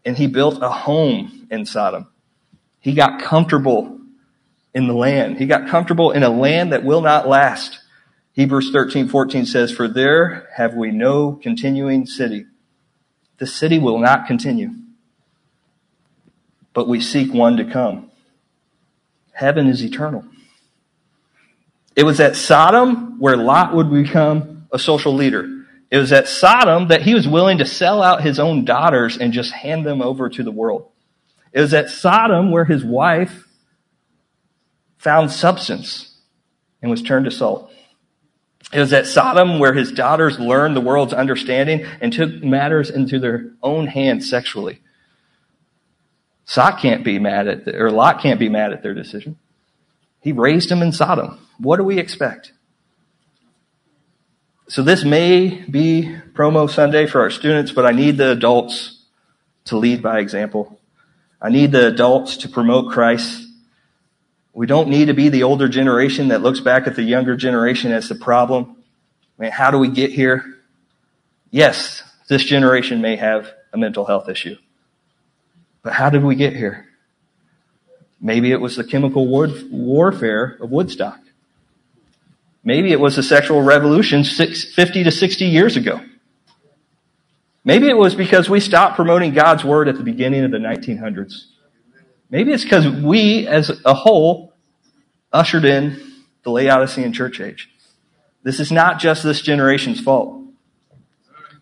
and 0.04 0.18
he 0.18 0.28
built 0.28 0.62
a 0.62 0.70
home 0.70 1.48
in 1.52 1.66
Sodom. 1.66 2.08
He 2.80 2.94
got 2.94 3.22
comfortable 3.22 4.01
in 4.74 4.88
the 4.88 4.94
land. 4.94 5.38
He 5.38 5.46
got 5.46 5.68
comfortable 5.68 6.12
in 6.12 6.24
a 6.24 6.30
land 6.30 6.72
that 6.74 6.84
will 6.84 7.02
not 7.02 7.28
last. 7.28 7.80
Hebrews 8.34 8.72
13, 8.72 9.10
14 9.10 9.46
says, 9.46 9.72
For 9.72 9.88
there 9.88 10.48
have 10.56 10.74
we 10.74 10.92
no 10.92 11.34
continuing 11.34 12.06
city. 12.06 12.46
The 13.38 13.48
city 13.48 13.80
will 13.80 14.00
not 14.00 14.28
continue. 14.28 14.70
But 16.74 16.88
we 16.88 17.02
seek 17.02 17.34
one 17.34 17.58
to 17.58 17.66
come. 17.66 18.10
Heaven 19.34 19.68
is 19.68 19.84
eternal. 19.84 20.24
It 21.96 22.04
was 22.04 22.20
at 22.20 22.36
Sodom 22.36 23.20
where 23.20 23.36
Lot 23.36 23.76
would 23.76 23.92
become 23.92 24.68
a 24.72 24.80
social 24.80 25.14
leader. 25.14 25.66
It 25.90 25.98
was 25.98 26.14
at 26.14 26.30
Sodom 26.30 26.88
that 26.88 27.02
he 27.02 27.14
was 27.14 27.28
willing 27.28 27.58
to 27.58 27.66
sell 27.66 28.02
out 28.02 28.24
his 28.24 28.40
own 28.40 28.64
daughters 28.64 29.18
and 29.18 29.34
just 29.34 29.52
hand 29.52 29.86
them 29.86 30.02
over 30.02 30.30
to 30.30 30.44
the 30.44 30.52
world. 30.52 30.90
It 31.52 31.60
was 31.60 31.74
at 31.74 31.90
Sodom 31.90 32.52
where 32.52 32.64
his 32.64 32.86
wife 32.86 33.46
found 35.02 35.32
substance 35.32 36.16
and 36.80 36.92
was 36.92 37.02
turned 37.02 37.26
to 37.26 37.32
salt. 37.32 37.72
It 38.72 38.80
was 38.80 38.94
at 38.94 39.08
Sodom 39.08 39.58
where 39.58 39.74
his 39.74 39.92
daughters 39.92 40.40
learned 40.40 40.76
the 40.76 40.82
world's 40.82 41.12
understanding 41.12 41.88
and 42.00 42.14
took 42.14 42.44
matters 42.44 42.92
into 42.92 43.18
their 43.18 43.52
own 43.64 43.88
hands 43.88 44.30
sexually. 44.30 44.80
Lot 46.56 46.80
can't 46.80 47.04
be 47.04 47.18
mad 47.18 47.48
at, 47.48 47.66
the, 47.66 47.82
or 47.82 47.90
Lot 47.90 48.22
can't 48.22 48.40
be 48.40 48.48
mad 48.48 48.74
at 48.74 48.84
their 48.84 48.94
decision. 48.94 49.40
He 50.20 50.34
raised 50.34 50.70
them 50.70 50.84
in 50.84 50.92
Sodom. 50.92 51.40
What 51.58 51.78
do 51.78 51.84
we 51.84 51.98
expect? 51.98 52.54
So 54.68 54.84
this 54.84 55.04
may 55.04 55.66
be 55.68 56.16
promo 56.34 56.70
Sunday 56.70 57.08
for 57.08 57.22
our 57.22 57.32
students, 57.32 57.72
but 57.72 57.88
I 57.88 57.92
need 57.92 58.18
the 58.18 58.32
adults 58.32 59.04
to 59.66 59.78
lead 59.78 60.04
by 60.04 60.20
example. 60.20 60.80
I 61.42 61.50
need 61.50 61.72
the 61.72 61.88
adults 61.88 62.38
to 62.38 62.50
promote 62.50 62.92
Christ. 62.92 63.48
We 64.54 64.68
don't 64.68 64.90
need 64.90 65.06
to 65.06 65.14
be 65.14 65.30
the 65.30 65.44
older 65.44 65.70
generation 65.70 66.28
that 66.28 66.42
looks 66.42 66.60
back 66.60 66.86
at 66.86 66.96
the 66.96 67.04
younger 67.04 67.36
generation 67.36 67.92
as 67.92 68.10
the 68.10 68.16
problem. 68.16 68.76
I 69.40 69.44
mean, 69.44 69.52
how 69.52 69.72
do 69.72 69.78
we 69.78 69.88
get 69.88 70.12
here? 70.12 70.44
Yes, 71.50 72.04
this 72.28 72.44
generation 72.44 73.02
may 73.02 73.16
have 73.16 73.52
a 73.74 73.78
mental 73.78 74.06
health 74.06 74.28
issue. 74.30 74.58
But 75.84 75.94
how 75.94 76.10
did 76.10 76.24
we 76.24 76.36
get 76.36 76.54
here? 76.56 76.86
Maybe 78.20 78.52
it 78.52 78.62
was 78.62 78.76
the 78.76 78.84
chemical 78.84 79.28
warfare 79.28 80.58
of 80.62 80.70
Woodstock. 80.70 81.20
Maybe 82.64 82.92
it 82.92 83.00
was 83.00 83.16
the 83.16 83.24
sexual 83.24 83.64
revolution 83.64 84.24
50 84.24 85.04
to 85.04 85.12
60 85.12 85.46
years 85.46 85.78
ago. 85.78 86.02
Maybe 87.64 87.88
it 87.88 87.98
was 87.98 88.16
because 88.16 88.50
we 88.50 88.60
stopped 88.60 88.96
promoting 88.96 89.34
God's 89.34 89.64
word 89.64 89.88
at 89.88 89.98
the 89.98 90.04
beginning 90.04 90.44
of 90.44 90.52
the 90.52 90.58
1900s. 90.58 91.46
Maybe 92.32 92.52
it's 92.52 92.64
because 92.64 92.88
we, 92.88 93.46
as 93.46 93.70
a 93.86 93.94
whole, 93.94 94.54
ushered 95.32 95.66
in 95.66 96.02
the 96.44 96.50
Laodicean 96.50 97.14
church 97.14 97.40
age. 97.40 97.70
This 98.42 98.60
is 98.60 98.72
not 98.72 99.00
just 99.00 99.22
this 99.22 99.42
generation's 99.42 100.00
fault. 100.00 100.42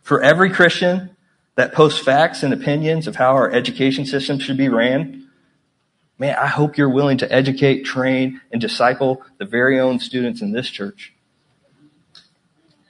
For 0.01 0.21
every 0.21 0.49
Christian 0.49 1.17
that 1.55 1.73
posts 1.73 1.99
facts 1.99 2.43
and 2.43 2.53
opinions 2.53 3.08
of 3.08 3.17
how 3.17 3.34
our 3.34 3.51
education 3.51 4.05
system 4.05 4.39
should 4.39 4.55
be 4.55 4.69
ran, 4.69 5.19
Man, 6.19 6.36
I 6.36 6.47
hope 6.47 6.77
you're 6.77 6.89
willing 6.89 7.19
to 7.19 7.34
educate, 7.34 7.86
train, 7.86 8.41
and 8.51 8.60
disciple 8.60 9.23
the 9.38 9.45
very 9.45 9.79
own 9.79 9.99
students 9.99 10.41
in 10.41 10.51
this 10.51 10.69
church. 10.69 11.13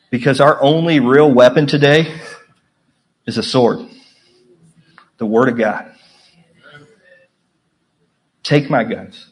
Because 0.10 0.42
our 0.42 0.60
only 0.63 1.00
real 1.00 1.32
weapon 1.32 1.68
today 1.68 2.20
is 3.28 3.38
a 3.38 3.44
sword. 3.44 3.88
The 5.20 5.28
Word 5.28 5.48
of 5.48 5.60
God. 5.60 5.94
Take 8.50 8.68
my 8.68 8.84
guns, 8.84 9.28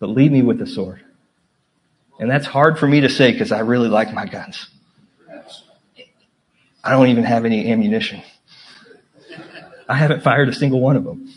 but 0.00 0.08
leave 0.08 0.32
me 0.32 0.42
with 0.42 0.58
the 0.58 0.66
sword. 0.66 1.04
And 2.18 2.28
that's 2.28 2.44
hard 2.44 2.76
for 2.76 2.88
me 2.88 3.02
to 3.02 3.08
say 3.08 3.30
because 3.30 3.52
I 3.52 3.60
really 3.60 3.88
like 3.88 4.12
my 4.12 4.26
guns. 4.26 4.68
I 6.82 6.90
don't 6.90 7.06
even 7.06 7.22
have 7.22 7.44
any 7.44 7.70
ammunition. 7.70 8.20
I 9.88 9.94
haven't 9.94 10.24
fired 10.24 10.48
a 10.48 10.52
single 10.52 10.80
one 10.80 10.96
of 10.96 11.04
them. 11.04 11.32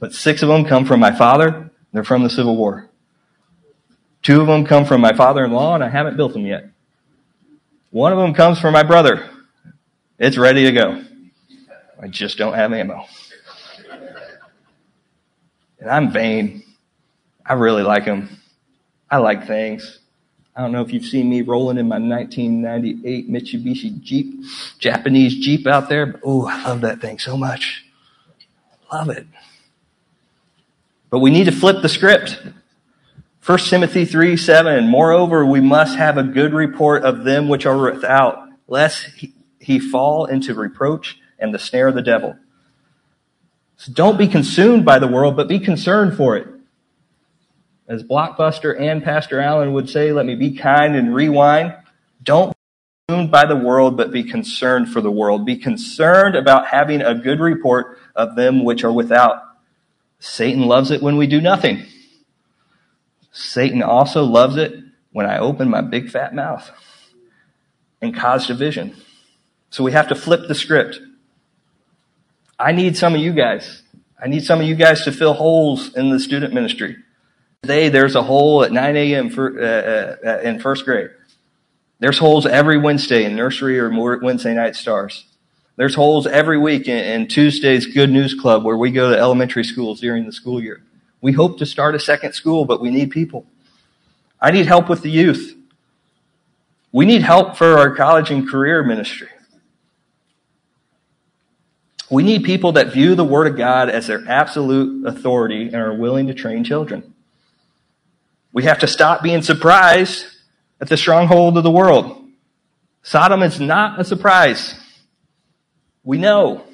But 0.00 0.14
six 0.14 0.42
of 0.42 0.48
them 0.48 0.64
come 0.64 0.84
from 0.84 0.98
my 0.98 1.16
father. 1.16 1.70
They're 1.92 2.02
from 2.02 2.24
the 2.24 2.30
Civil 2.30 2.56
War. 2.56 2.90
Two 4.24 4.40
of 4.40 4.48
them 4.48 4.66
come 4.66 4.84
from 4.84 5.00
my 5.00 5.12
father-in-law, 5.12 5.76
and 5.76 5.84
I 5.84 5.90
haven't 5.90 6.16
built 6.16 6.32
them 6.32 6.44
yet. 6.44 6.70
One 7.90 8.12
of 8.12 8.18
them 8.18 8.34
comes 8.34 8.60
from 8.60 8.72
my 8.72 8.82
brother. 8.82 9.30
It's 10.18 10.36
ready 10.36 10.64
to 10.64 10.72
go. 10.72 11.04
I 12.02 12.08
just 12.08 12.36
don't 12.36 12.54
have 12.54 12.72
ammo. 12.72 13.06
And 15.80 15.90
I'm 15.90 16.10
vain. 16.10 16.62
I 17.44 17.54
really 17.54 17.82
like 17.82 18.04
them. 18.04 18.28
I 19.10 19.18
like 19.18 19.46
things. 19.46 20.00
I 20.54 20.62
don't 20.62 20.72
know 20.72 20.82
if 20.82 20.92
you've 20.92 21.04
seen 21.04 21.30
me 21.30 21.42
rolling 21.42 21.78
in 21.78 21.86
my 21.86 22.00
1998 22.00 23.30
Mitsubishi 23.30 24.00
Jeep, 24.00 24.42
Japanese 24.80 25.36
Jeep 25.36 25.66
out 25.68 25.88
there. 25.88 26.20
Oh, 26.24 26.46
I 26.46 26.64
love 26.64 26.80
that 26.80 27.00
thing 27.00 27.20
so 27.20 27.36
much. 27.36 27.84
Love 28.92 29.08
it. 29.10 29.26
But 31.10 31.20
we 31.20 31.30
need 31.30 31.44
to 31.44 31.52
flip 31.52 31.80
the 31.80 31.88
script. 31.88 32.42
1 33.46 33.58
Timothy 33.60 34.04
3, 34.04 34.36
7, 34.36 34.88
moreover, 34.88 35.46
we 35.46 35.60
must 35.60 35.96
have 35.96 36.18
a 36.18 36.22
good 36.22 36.52
report 36.52 37.04
of 37.04 37.24
them 37.24 37.48
which 37.48 37.64
are 37.64 37.78
without, 37.78 38.48
lest 38.66 39.04
he, 39.16 39.32
he 39.58 39.78
fall 39.78 40.26
into 40.26 40.54
reproach 40.54 41.18
and 41.38 41.54
the 41.54 41.58
snare 41.58 41.88
of 41.88 41.94
the 41.94 42.02
devil. 42.02 42.36
So 43.78 43.92
don't 43.92 44.18
be 44.18 44.26
consumed 44.26 44.84
by 44.84 44.98
the 44.98 45.06
world, 45.06 45.36
but 45.36 45.46
be 45.46 45.60
concerned 45.60 46.16
for 46.16 46.36
it. 46.36 46.48
As 47.86 48.02
Blockbuster 48.02 48.78
and 48.78 49.02
Pastor 49.02 49.40
Alan 49.40 49.72
would 49.72 49.88
say, 49.88 50.12
let 50.12 50.26
me 50.26 50.34
be 50.34 50.56
kind 50.56 50.96
and 50.96 51.14
rewind. 51.14 51.74
Don't 52.22 52.50
be 52.50 52.54
consumed 53.08 53.30
by 53.30 53.46
the 53.46 53.56
world, 53.56 53.96
but 53.96 54.10
be 54.10 54.24
concerned 54.24 54.92
for 54.92 55.00
the 55.00 55.12
world. 55.12 55.46
Be 55.46 55.56
concerned 55.56 56.34
about 56.34 56.66
having 56.66 57.00
a 57.00 57.14
good 57.14 57.38
report 57.38 57.98
of 58.16 58.34
them 58.34 58.64
which 58.64 58.82
are 58.82 58.92
without. 58.92 59.42
Satan 60.18 60.66
loves 60.66 60.90
it 60.90 61.00
when 61.00 61.16
we 61.16 61.28
do 61.28 61.40
nothing. 61.40 61.86
Satan 63.30 63.80
also 63.84 64.24
loves 64.24 64.56
it 64.56 64.74
when 65.12 65.24
I 65.24 65.38
open 65.38 65.70
my 65.70 65.82
big 65.82 66.10
fat 66.10 66.34
mouth 66.34 66.68
and 68.02 68.12
cause 68.12 68.48
division. 68.48 68.96
So 69.70 69.84
we 69.84 69.92
have 69.92 70.08
to 70.08 70.16
flip 70.16 70.48
the 70.48 70.54
script. 70.56 70.98
I 72.58 72.72
need 72.72 72.96
some 72.96 73.14
of 73.14 73.20
you 73.20 73.32
guys. 73.32 73.82
I 74.20 74.26
need 74.26 74.44
some 74.44 74.60
of 74.60 74.66
you 74.66 74.74
guys 74.74 75.04
to 75.04 75.12
fill 75.12 75.34
holes 75.34 75.94
in 75.94 76.10
the 76.10 76.18
student 76.18 76.52
ministry. 76.52 76.96
Today 77.62 77.88
there's 77.88 78.16
a 78.16 78.22
hole 78.22 78.64
at 78.64 78.72
9 78.72 78.96
a.m. 78.96 79.30
For, 79.30 79.60
uh, 79.60 80.28
uh, 80.28 80.40
in 80.40 80.58
first 80.58 80.84
grade. 80.84 81.10
There's 82.00 82.18
holes 82.18 82.46
every 82.46 82.78
Wednesday 82.78 83.24
in 83.24 83.36
nursery 83.36 83.78
or 83.78 83.90
Wednesday 84.20 84.54
night 84.54 84.74
stars. 84.74 85.24
There's 85.76 85.94
holes 85.94 86.26
every 86.26 86.58
week 86.58 86.88
in, 86.88 86.98
in 86.98 87.28
Tuesday's 87.28 87.86
Good 87.86 88.10
News 88.10 88.34
Club 88.34 88.64
where 88.64 88.76
we 88.76 88.90
go 88.90 89.10
to 89.10 89.18
elementary 89.18 89.64
schools 89.64 90.00
during 90.00 90.26
the 90.26 90.32
school 90.32 90.60
year. 90.60 90.82
We 91.20 91.32
hope 91.32 91.58
to 91.58 91.66
start 91.66 91.94
a 91.94 92.00
second 92.00 92.32
school, 92.32 92.64
but 92.64 92.80
we 92.80 92.90
need 92.90 93.10
people. 93.10 93.46
I 94.40 94.50
need 94.50 94.66
help 94.66 94.88
with 94.88 95.02
the 95.02 95.10
youth. 95.10 95.54
We 96.90 97.06
need 97.06 97.22
help 97.22 97.56
for 97.56 97.78
our 97.78 97.94
college 97.94 98.30
and 98.30 98.48
career 98.48 98.82
ministry. 98.82 99.28
We 102.10 102.22
need 102.22 102.44
people 102.44 102.72
that 102.72 102.92
view 102.92 103.14
the 103.14 103.24
Word 103.24 103.46
of 103.46 103.56
God 103.56 103.90
as 103.90 104.06
their 104.06 104.24
absolute 104.26 105.06
authority 105.06 105.66
and 105.66 105.76
are 105.76 105.94
willing 105.94 106.28
to 106.28 106.34
train 106.34 106.64
children. 106.64 107.14
We 108.52 108.64
have 108.64 108.78
to 108.78 108.86
stop 108.86 109.22
being 109.22 109.42
surprised 109.42 110.24
at 110.80 110.88
the 110.88 110.96
stronghold 110.96 111.58
of 111.58 111.64
the 111.64 111.70
world. 111.70 112.24
Sodom 113.02 113.42
is 113.42 113.60
not 113.60 114.00
a 114.00 114.04
surprise. 114.04 114.74
We 116.02 116.18
know. 116.18 116.64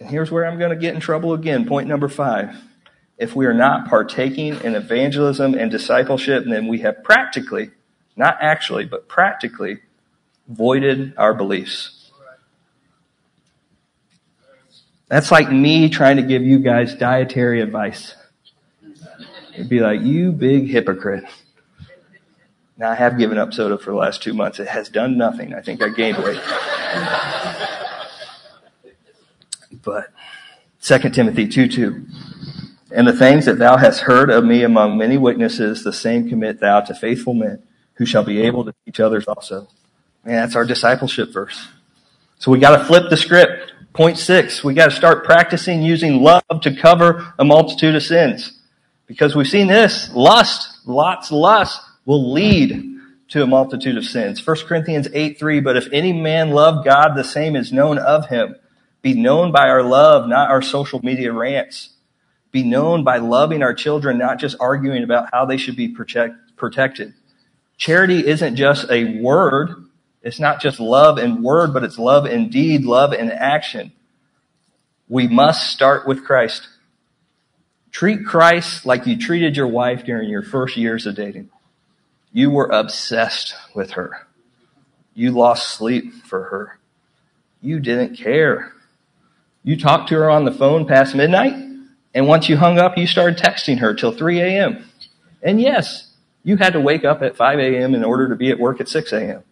And 0.00 0.10
here's 0.10 0.30
where 0.30 0.44
I'm 0.44 0.58
going 0.58 0.70
to 0.70 0.76
get 0.76 0.94
in 0.94 1.00
trouble 1.00 1.32
again. 1.32 1.66
Point 1.66 1.88
number 1.88 2.08
five. 2.08 2.56
If 3.16 3.34
we 3.34 3.46
are 3.46 3.54
not 3.54 3.88
partaking 3.88 4.60
in 4.62 4.74
evangelism 4.76 5.54
and 5.54 5.70
discipleship, 5.70 6.44
then 6.46 6.68
we 6.68 6.80
have 6.80 7.02
practically, 7.02 7.70
not 8.16 8.38
actually, 8.40 8.84
but 8.84 9.08
practically 9.08 9.78
voided 10.46 11.14
our 11.16 11.34
beliefs. 11.34 11.97
That's 15.08 15.30
like 15.30 15.50
me 15.50 15.88
trying 15.88 16.16
to 16.16 16.22
give 16.22 16.42
you 16.42 16.58
guys 16.58 16.94
dietary 16.94 17.60
advice. 17.62 18.14
It'd 19.54 19.68
be 19.68 19.80
like, 19.80 20.02
you 20.02 20.32
big 20.32 20.68
hypocrite. 20.68 21.24
Now 22.76 22.90
I 22.90 22.94
have 22.94 23.18
given 23.18 23.38
up 23.38 23.52
soda 23.52 23.76
for 23.76 23.90
the 23.90 23.96
last 23.96 24.22
two 24.22 24.34
months. 24.34 24.60
It 24.60 24.68
has 24.68 24.88
done 24.88 25.18
nothing. 25.18 25.52
I 25.54 25.60
think 25.60 25.82
I 25.82 25.88
gained 25.88 26.18
weight. 26.18 26.40
but 29.82 30.12
2 30.82 31.10
Timothy 31.10 31.48
2 31.48 31.68
2. 31.68 32.06
And 32.92 33.06
the 33.06 33.12
things 33.12 33.46
that 33.46 33.58
thou 33.58 33.76
hast 33.76 34.02
heard 34.02 34.30
of 34.30 34.44
me 34.44 34.62
among 34.62 34.96
many 34.96 35.18
witnesses, 35.18 35.82
the 35.84 35.92
same 35.92 36.28
commit 36.28 36.60
thou 36.60 36.80
to 36.82 36.94
faithful 36.94 37.34
men 37.34 37.62
who 37.94 38.06
shall 38.06 38.22
be 38.22 38.42
able 38.42 38.64
to 38.64 38.74
teach 38.84 39.00
others 39.00 39.26
also. 39.26 39.68
And 40.24 40.34
that's 40.34 40.54
our 40.54 40.64
discipleship 40.64 41.32
verse. 41.32 41.68
So 42.38 42.52
we 42.52 42.60
got 42.60 42.76
to 42.76 42.84
flip 42.84 43.10
the 43.10 43.16
script. 43.16 43.72
Point 43.98 44.16
six, 44.16 44.62
we 44.62 44.74
got 44.74 44.90
to 44.90 44.94
start 44.94 45.24
practicing 45.24 45.82
using 45.82 46.22
love 46.22 46.44
to 46.60 46.72
cover 46.72 47.34
a 47.36 47.44
multitude 47.44 47.96
of 47.96 48.02
sins. 48.04 48.52
Because 49.08 49.34
we've 49.34 49.48
seen 49.48 49.66
this, 49.66 50.14
lust, 50.14 50.86
lots 50.86 51.32
lust 51.32 51.80
will 52.04 52.32
lead 52.32 52.96
to 53.30 53.42
a 53.42 53.46
multitude 53.48 53.96
of 53.96 54.04
sins. 54.04 54.46
1 54.46 54.56
Corinthians 54.68 55.08
8, 55.12 55.36
3, 55.36 55.58
but 55.58 55.76
if 55.76 55.88
any 55.92 56.12
man 56.12 56.50
love 56.50 56.84
God, 56.84 57.16
the 57.16 57.24
same 57.24 57.56
is 57.56 57.72
known 57.72 57.98
of 57.98 58.28
him. 58.28 58.54
Be 59.02 59.14
known 59.14 59.50
by 59.50 59.68
our 59.68 59.82
love, 59.82 60.28
not 60.28 60.48
our 60.48 60.62
social 60.62 61.00
media 61.02 61.32
rants. 61.32 61.88
Be 62.52 62.62
known 62.62 63.02
by 63.02 63.16
loving 63.16 63.64
our 63.64 63.74
children, 63.74 64.16
not 64.16 64.38
just 64.38 64.54
arguing 64.60 65.02
about 65.02 65.30
how 65.32 65.44
they 65.44 65.56
should 65.56 65.74
be 65.74 65.88
protect, 65.88 66.36
protected. 66.54 67.14
Charity 67.78 68.24
isn't 68.24 68.54
just 68.54 68.88
a 68.92 69.20
word, 69.20 69.87
it's 70.22 70.40
not 70.40 70.60
just 70.60 70.80
love 70.80 71.18
in 71.18 71.42
word, 71.42 71.72
but 71.72 71.84
it's 71.84 71.98
love 71.98 72.26
in 72.26 72.50
deed, 72.50 72.84
love 72.84 73.12
in 73.12 73.30
action. 73.30 73.92
We 75.08 75.28
must 75.28 75.70
start 75.70 76.06
with 76.06 76.24
Christ. 76.24 76.68
Treat 77.90 78.26
Christ 78.26 78.84
like 78.84 79.06
you 79.06 79.16
treated 79.16 79.56
your 79.56 79.68
wife 79.68 80.04
during 80.04 80.28
your 80.28 80.42
first 80.42 80.76
years 80.76 81.06
of 81.06 81.14
dating. 81.14 81.50
You 82.32 82.50
were 82.50 82.68
obsessed 82.68 83.54
with 83.74 83.92
her. 83.92 84.26
You 85.14 85.30
lost 85.32 85.70
sleep 85.70 86.12
for 86.24 86.44
her. 86.44 86.78
You 87.60 87.80
didn't 87.80 88.16
care. 88.16 88.72
You 89.64 89.76
talked 89.76 90.10
to 90.10 90.16
her 90.16 90.30
on 90.30 90.44
the 90.44 90.52
phone 90.52 90.86
past 90.86 91.14
midnight, 91.14 91.54
and 92.14 92.28
once 92.28 92.48
you 92.48 92.56
hung 92.56 92.78
up, 92.78 92.96
you 92.96 93.06
started 93.06 93.38
texting 93.38 93.78
her 93.78 93.94
till 93.94 94.12
3 94.12 94.40
a.m. 94.40 94.84
And 95.42 95.60
yes, 95.60 96.10
you 96.44 96.56
had 96.56 96.74
to 96.74 96.80
wake 96.80 97.04
up 97.04 97.22
at 97.22 97.36
5 97.36 97.58
a.m. 97.58 97.94
in 97.94 98.04
order 98.04 98.28
to 98.28 98.36
be 98.36 98.50
at 98.50 98.58
work 98.58 98.80
at 98.80 98.88
6 98.88 99.12
a.m. 99.12 99.42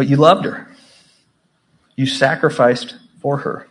But 0.00 0.08
you 0.08 0.16
loved 0.16 0.46
her. 0.46 0.66
You 1.94 2.06
sacrificed 2.06 2.96
for 3.20 3.36
her. 3.36 3.68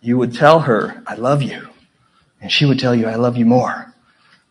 You 0.00 0.18
would 0.18 0.34
tell 0.34 0.58
her, 0.58 1.00
I 1.06 1.14
love 1.14 1.42
you. 1.42 1.68
And 2.40 2.50
she 2.50 2.64
would 2.66 2.80
tell 2.80 2.92
you, 2.92 3.06
I 3.06 3.14
love 3.14 3.36
you 3.36 3.46
more. 3.46 3.94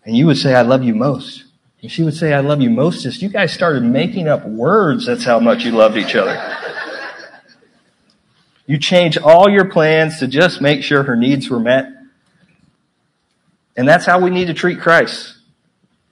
And 0.06 0.16
you 0.16 0.28
would 0.28 0.38
say, 0.38 0.56
I 0.56 0.62
love 0.62 0.82
you 0.82 0.96
most. 0.96 1.44
And 1.82 1.92
she 1.92 2.04
would 2.04 2.14
say, 2.14 2.32
I 2.32 2.40
love 2.40 2.62
you 2.62 2.70
most. 2.70 3.04
Just 3.04 3.22
You 3.22 3.28
guys 3.28 3.52
started 3.52 3.84
making 3.84 4.30
up 4.30 4.46
words. 4.46 5.06
That's 5.06 5.26
how 5.26 5.42
much 5.42 5.66
you 5.66 5.72
loved 5.72 5.98
each 5.98 6.16
other. 6.16 6.42
You 8.66 8.78
changed 8.78 9.18
all 9.18 9.50
your 9.50 9.66
plans 9.66 10.20
to 10.20 10.28
just 10.28 10.62
make 10.62 10.84
sure 10.84 11.04
her 11.04 11.18
needs 11.18 11.50
were 11.50 11.60
met. 11.60 11.90
And 13.76 13.86
that's 13.86 14.06
how 14.06 14.22
we 14.22 14.30
need 14.30 14.48
to 14.48 14.54
treat 14.54 14.80
Christ. 14.80 15.36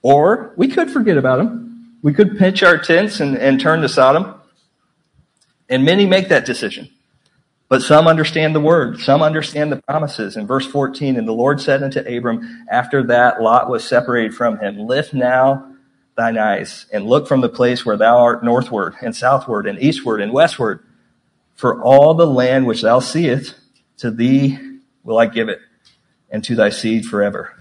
Or 0.02 0.52
we 0.58 0.68
could 0.68 0.90
forget 0.90 1.16
about 1.16 1.40
him. 1.40 1.69
We 2.02 2.14
could 2.14 2.38
pitch 2.38 2.62
our 2.62 2.78
tents 2.78 3.20
and, 3.20 3.36
and 3.36 3.60
turn 3.60 3.82
to 3.82 3.88
Sodom. 3.88 4.34
And 5.68 5.84
many 5.84 6.06
make 6.06 6.28
that 6.28 6.44
decision. 6.44 6.88
But 7.68 7.82
some 7.82 8.08
understand 8.08 8.54
the 8.54 8.60
word. 8.60 8.98
Some 8.98 9.22
understand 9.22 9.70
the 9.70 9.76
promises. 9.76 10.36
In 10.36 10.46
verse 10.46 10.66
14, 10.66 11.16
and 11.16 11.28
the 11.28 11.32
Lord 11.32 11.60
said 11.60 11.84
unto 11.84 12.00
Abram, 12.00 12.64
after 12.68 13.04
that 13.04 13.40
Lot 13.40 13.70
was 13.70 13.84
separated 13.84 14.34
from 14.34 14.58
him, 14.58 14.78
lift 14.88 15.14
now 15.14 15.72
thine 16.16 16.36
eyes 16.36 16.86
and 16.92 17.06
look 17.06 17.28
from 17.28 17.40
the 17.40 17.48
place 17.48 17.86
where 17.86 17.96
thou 17.96 18.18
art 18.18 18.42
northward 18.42 18.96
and 19.00 19.14
southward 19.14 19.68
and 19.68 19.80
eastward 19.80 20.20
and 20.20 20.32
westward. 20.32 20.84
For 21.54 21.80
all 21.80 22.14
the 22.14 22.26
land 22.26 22.66
which 22.66 22.82
thou 22.82 22.98
seest, 22.98 23.54
to 23.98 24.10
thee 24.10 24.58
will 25.04 25.18
I 25.18 25.26
give 25.26 25.48
it 25.48 25.60
and 26.28 26.42
to 26.44 26.56
thy 26.56 26.70
seed 26.70 27.06
forever. 27.06 27.59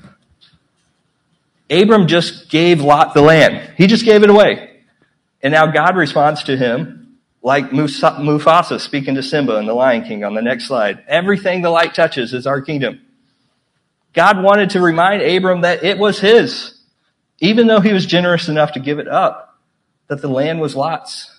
Abram 1.70 2.08
just 2.08 2.50
gave 2.50 2.82
Lot 2.82 3.14
the 3.14 3.22
land. 3.22 3.74
He 3.78 3.88
just 3.88 4.06
gave 4.06 4.24
it 4.24 4.30
away. 4.30 4.82
And 5.42 5.54
now 5.54 5.68
God 5.68 5.96
responds 5.96 6.44
to 6.46 6.58
him 6.58 7.18
like 7.42 7.70
Mufasa 7.70 8.80
speaking 8.80 9.16
to 9.16 9.24
Simba 9.24 9.58
in 9.58 9.66
The 9.66 9.74
Lion 9.74 10.04
King 10.04 10.24
on 10.24 10.34
the 10.34 10.42
next 10.42 10.68
slide. 10.68 11.04
Everything 11.08 11.62
the 11.62 11.70
light 11.70 11.94
touches 11.94 12.34
is 12.34 12.46
our 12.46 12.62
kingdom. 12.62 13.02
God 14.14 14.44
wanted 14.44 14.72
to 14.72 14.82
remind 14.82 15.22
Abram 15.22 15.62
that 15.62 15.84
it 15.84 15.98
was 15.98 16.20
his, 16.20 16.82
even 17.40 17.68
though 17.68 17.80
he 17.80 17.94
was 17.94 18.06
generous 18.06 18.50
enough 18.50 18.74
to 18.74 18.80
give 18.80 19.00
it 19.00 19.08
up, 19.08 19.58
that 20.08 20.22
the 20.22 20.28
land 20.28 20.60
was 20.60 20.76
Lot's. 20.76 21.34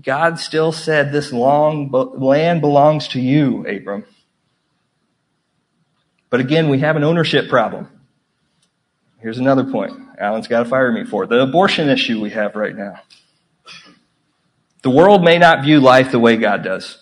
God 0.00 0.38
still 0.38 0.70
said, 0.70 1.10
this 1.10 1.32
long 1.32 1.90
land 1.90 2.60
belongs 2.60 3.08
to 3.08 3.20
you, 3.20 3.66
Abram. 3.66 4.04
But 6.30 6.40
again, 6.40 6.68
we 6.68 6.78
have 6.80 6.94
an 6.94 7.02
ownership 7.02 7.48
problem. 7.48 7.88
Here's 9.20 9.38
another 9.38 9.64
point. 9.64 9.92
Alan's 10.18 10.48
got 10.48 10.62
to 10.62 10.68
fire 10.68 10.92
me 10.92 11.04
for. 11.04 11.26
The 11.26 11.40
abortion 11.40 11.88
issue 11.88 12.20
we 12.20 12.30
have 12.30 12.54
right 12.54 12.74
now. 12.74 13.00
The 14.82 14.90
world 14.90 15.24
may 15.24 15.38
not 15.38 15.64
view 15.64 15.80
life 15.80 16.12
the 16.12 16.20
way 16.20 16.36
God 16.36 16.62
does. 16.62 16.98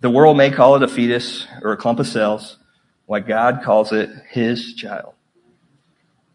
The 0.00 0.10
world 0.10 0.36
may 0.36 0.50
call 0.50 0.76
it 0.76 0.82
a 0.82 0.88
fetus 0.88 1.46
or 1.62 1.72
a 1.72 1.76
clump 1.76 2.00
of 2.00 2.06
cells, 2.06 2.56
while 3.06 3.20
God 3.20 3.60
calls 3.62 3.92
it 3.92 4.10
his 4.30 4.74
child. 4.74 5.14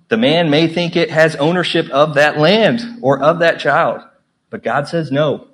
The 0.10 0.18
man 0.18 0.50
may 0.50 0.68
think 0.68 0.96
it 0.96 1.12
has 1.12 1.36
ownership 1.36 1.90
of 1.90 2.14
that 2.14 2.38
land 2.38 3.00
or 3.02 3.22
of 3.22 3.40
that 3.40 3.60
child, 3.60 4.04
but 4.50 4.64
God 4.64 4.88
says 4.88 5.12
no. 5.12 5.48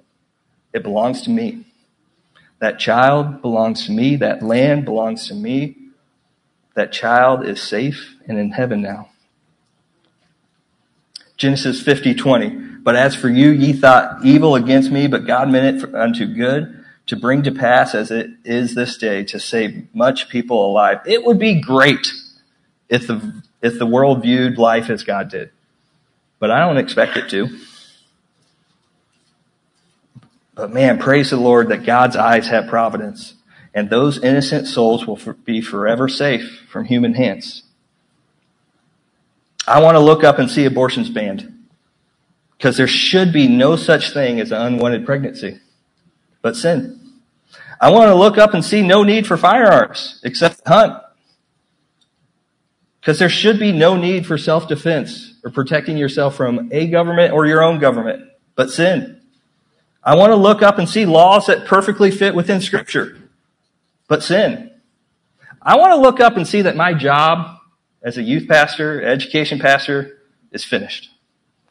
It 0.74 0.84
belongs 0.84 1.24
to 1.24 1.30
me. 1.30 1.66
That 2.60 2.78
child 2.78 3.42
belongs 3.42 3.86
to 3.88 3.92
me. 3.92 4.18
That 4.18 4.44
land 4.44 4.86
belongs 4.86 5.28
to 5.30 5.34
me. 5.34 5.78
That 6.76 6.92
child 6.92 7.46
is 7.46 7.62
safe 7.62 8.16
and 8.28 8.40
in 8.40 8.52
heaven 8.52 8.82
now. 8.82 9.10
Genesis 11.38 11.82
50, 11.82 12.16
20. 12.16 12.50
But 12.84 12.96
as 12.96 13.16
for 13.16 13.30
you, 13.30 13.50
ye 13.52 13.74
thought 13.74 14.24
evil 14.26 14.56
against 14.56 14.92
me, 14.92 15.08
but 15.08 15.26
God 15.26 15.50
meant 15.50 15.84
it 15.84 15.96
unto 15.96 16.26
good 16.26 16.84
to 17.08 17.16
bring 17.16 17.44
to 17.44 17.52
pass 17.52 17.94
as 17.96 18.12
it 18.12 18.30
is 18.46 18.76
this 18.76 18.98
day 18.98 19.24
to 19.26 19.40
save 19.40 19.88
much 19.94 20.30
people 20.30 20.66
alive. 20.66 21.00
It 21.06 21.24
would 21.26 21.40
be 21.40 21.60
great 21.60 22.08
if 22.90 23.08
the, 23.08 23.44
if 23.62 23.78
the 23.78 23.86
world 23.86 24.22
viewed 24.22 24.58
life 24.58 24.90
as 24.90 25.04
God 25.04 25.30
did. 25.30 25.52
But 26.40 26.52
I 26.52 26.60
don't 26.60 26.78
expect 26.78 27.18
it 27.18 27.30
to. 27.30 27.58
But 30.56 30.72
man, 30.72 31.00
praise 31.00 31.30
the 31.30 31.38
Lord 31.38 31.70
that 31.70 31.86
God's 31.86 32.16
eyes 32.16 32.48
have 32.48 32.68
providence 32.68 33.34
and 33.74 33.90
those 33.90 34.24
innocent 34.24 34.68
souls 34.68 35.08
will 35.08 35.20
be 35.46 35.62
forever 35.62 36.08
safe 36.08 36.62
from 36.70 36.86
human 36.86 37.16
hands. 37.16 37.64
I 39.68 39.82
want 39.82 39.96
to 39.96 40.00
look 40.00 40.24
up 40.24 40.40
and 40.40 40.50
see 40.50 40.66
abortions 40.66 41.10
banned 41.10 41.68
because 42.58 42.78
there 42.78 42.88
should 42.88 43.34
be 43.34 43.48
no 43.48 43.76
such 43.76 44.14
thing 44.14 44.40
as 44.40 44.52
an 44.52 44.62
unwanted 44.62 45.06
pregnancy, 45.06 45.60
but 46.42 46.56
sin. 46.56 47.00
I 47.80 47.92
want 47.92 48.10
to 48.10 48.16
look 48.16 48.38
up 48.38 48.54
and 48.54 48.64
see 48.64 48.82
no 48.82 49.04
need 49.04 49.26
for 49.26 49.38
firearms 49.38 50.20
except 50.24 50.62
hunt 50.68 51.02
because 53.00 53.20
there 53.20 53.30
should 53.30 53.60
be 53.60 53.72
no 53.72 53.98
need 53.98 54.26
for 54.26 54.38
self-defense 54.38 55.40
or 55.44 55.52
protecting 55.52 55.98
yourself 55.98 56.36
from 56.36 56.70
a 56.72 56.88
government 56.88 57.34
or 57.34 57.46
your 57.46 57.62
own 57.64 57.80
government, 57.80 58.30
but 58.56 58.70
sin. 58.70 59.22
I 60.04 60.16
want 60.16 60.32
to 60.32 60.36
look 60.36 60.62
up 60.62 60.78
and 60.78 60.88
see 60.88 61.06
laws 61.06 61.48
that 61.48 61.66
perfectly 61.66 62.12
fit 62.12 62.36
within 62.36 62.62
scripture 62.62 63.23
but 64.08 64.24
sin. 64.24 64.72
I 65.62 65.78
want 65.78 65.92
to 65.92 65.98
look 65.98 66.20
up 66.20 66.36
and 66.36 66.48
see 66.48 66.64
that 66.64 66.76
my 66.76 66.94
job 66.94 67.58
as 68.02 68.18
a 68.18 68.22
youth 68.22 68.48
pastor, 68.48 69.02
education 69.02 69.60
pastor, 69.60 70.20
is 70.52 70.66
finished. 70.66 71.10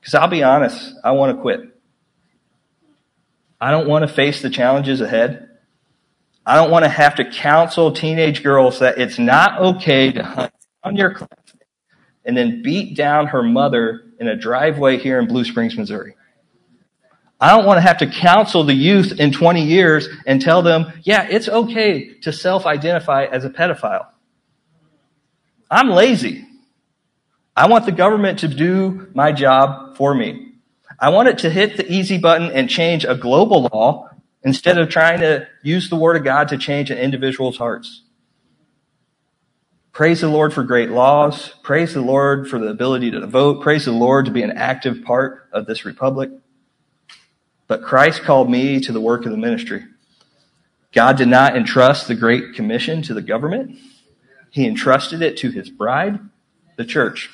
Because 0.00 0.14
I'll 0.14 0.28
be 0.28 0.42
honest, 0.42 0.94
I 1.04 1.12
want 1.12 1.36
to 1.36 1.42
quit. 1.42 1.60
I 3.60 3.70
don't 3.70 3.86
want 3.86 4.06
to 4.08 4.12
face 4.12 4.42
the 4.42 4.50
challenges 4.50 5.00
ahead. 5.00 5.50
I 6.44 6.56
don't 6.56 6.70
want 6.70 6.84
to 6.84 6.88
have 6.88 7.16
to 7.16 7.30
counsel 7.30 7.92
teenage 7.92 8.42
girls 8.42 8.80
that 8.80 8.98
it's 8.98 9.18
not 9.18 9.60
okay 9.60 10.10
to 10.12 10.22
hunt 10.24 10.52
on 10.82 10.96
your 10.96 11.10
classmate 11.10 11.62
and 12.24 12.36
then 12.36 12.62
beat 12.62 12.96
down 12.96 13.28
her 13.28 13.42
mother 13.42 14.02
in 14.18 14.26
a 14.26 14.36
driveway 14.36 14.98
here 14.98 15.20
in 15.20 15.28
Blue 15.28 15.44
Springs, 15.44 15.76
Missouri. 15.76 16.16
I 17.42 17.48
don't 17.48 17.66
want 17.66 17.78
to 17.78 17.82
have 17.82 17.98
to 17.98 18.06
counsel 18.06 18.62
the 18.62 18.72
youth 18.72 19.18
in 19.18 19.32
20 19.32 19.64
years 19.64 20.08
and 20.26 20.40
tell 20.40 20.62
them, 20.62 20.92
yeah, 21.02 21.26
it's 21.28 21.48
okay 21.48 22.14
to 22.20 22.32
self-identify 22.32 23.24
as 23.24 23.44
a 23.44 23.50
pedophile. 23.50 24.06
I'm 25.68 25.90
lazy. 25.90 26.46
I 27.56 27.66
want 27.66 27.84
the 27.84 27.90
government 27.90 28.38
to 28.38 28.48
do 28.48 29.08
my 29.12 29.32
job 29.32 29.96
for 29.96 30.14
me. 30.14 30.52
I 31.00 31.08
want 31.08 31.30
it 31.30 31.38
to 31.38 31.50
hit 31.50 31.76
the 31.76 31.92
easy 31.92 32.16
button 32.16 32.48
and 32.52 32.70
change 32.70 33.04
a 33.04 33.16
global 33.16 33.68
law 33.72 34.08
instead 34.44 34.78
of 34.78 34.88
trying 34.88 35.18
to 35.18 35.48
use 35.64 35.90
the 35.90 35.96
word 35.96 36.14
of 36.14 36.22
God 36.22 36.46
to 36.50 36.58
change 36.58 36.92
an 36.92 36.98
individual's 36.98 37.56
hearts. 37.56 38.04
Praise 39.90 40.20
the 40.20 40.28
Lord 40.28 40.54
for 40.54 40.62
great 40.62 40.90
laws. 40.90 41.54
Praise 41.64 41.92
the 41.92 42.02
Lord 42.02 42.48
for 42.48 42.60
the 42.60 42.68
ability 42.68 43.10
to 43.10 43.26
vote. 43.26 43.62
Praise 43.62 43.86
the 43.86 43.90
Lord 43.90 44.26
to 44.26 44.30
be 44.30 44.44
an 44.44 44.52
active 44.52 45.02
part 45.02 45.48
of 45.52 45.66
this 45.66 45.84
republic. 45.84 46.30
But 47.72 47.84
Christ 47.84 48.24
called 48.24 48.50
me 48.50 48.80
to 48.80 48.92
the 48.92 49.00
work 49.00 49.24
of 49.24 49.30
the 49.30 49.38
ministry. 49.38 49.82
God 50.92 51.16
did 51.16 51.28
not 51.28 51.56
entrust 51.56 52.06
the 52.06 52.14
Great 52.14 52.52
Commission 52.52 53.00
to 53.00 53.14
the 53.14 53.22
government. 53.22 53.78
He 54.50 54.66
entrusted 54.66 55.22
it 55.22 55.38
to 55.38 55.50
his 55.50 55.70
bride, 55.70 56.20
the 56.76 56.84
church. 56.84 57.30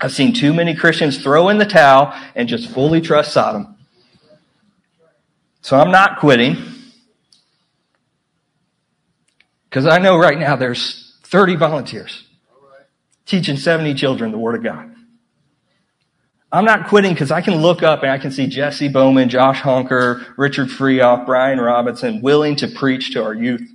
I've 0.00 0.10
seen 0.10 0.34
too 0.34 0.52
many 0.52 0.74
Christians 0.74 1.22
throw 1.22 1.48
in 1.48 1.58
the 1.58 1.64
towel 1.64 2.12
and 2.34 2.48
just 2.48 2.70
fully 2.70 3.00
trust 3.00 3.32
Sodom. 3.32 3.76
So 5.62 5.78
I'm 5.78 5.92
not 5.92 6.18
quitting. 6.18 6.56
Because 9.68 9.86
I 9.86 9.98
know 9.98 10.18
right 10.18 10.40
now 10.40 10.56
there's 10.56 11.16
30 11.22 11.54
volunteers 11.54 12.24
teaching 13.26 13.56
70 13.56 13.94
children 13.94 14.32
the 14.32 14.38
Word 14.38 14.56
of 14.56 14.64
God. 14.64 14.92
I'm 16.52 16.64
not 16.64 16.88
quitting 16.88 17.12
because 17.12 17.30
I 17.30 17.42
can 17.42 17.56
look 17.56 17.82
up 17.82 18.02
and 18.02 18.10
I 18.10 18.18
can 18.18 18.32
see 18.32 18.48
Jesse 18.48 18.88
Bowman, 18.88 19.28
Josh 19.28 19.60
Honker, 19.60 20.26
Richard 20.36 20.68
Freoff, 20.68 21.24
Brian 21.24 21.60
Robinson 21.60 22.22
willing 22.22 22.56
to 22.56 22.68
preach 22.68 23.12
to 23.12 23.22
our 23.22 23.34
youth. 23.34 23.68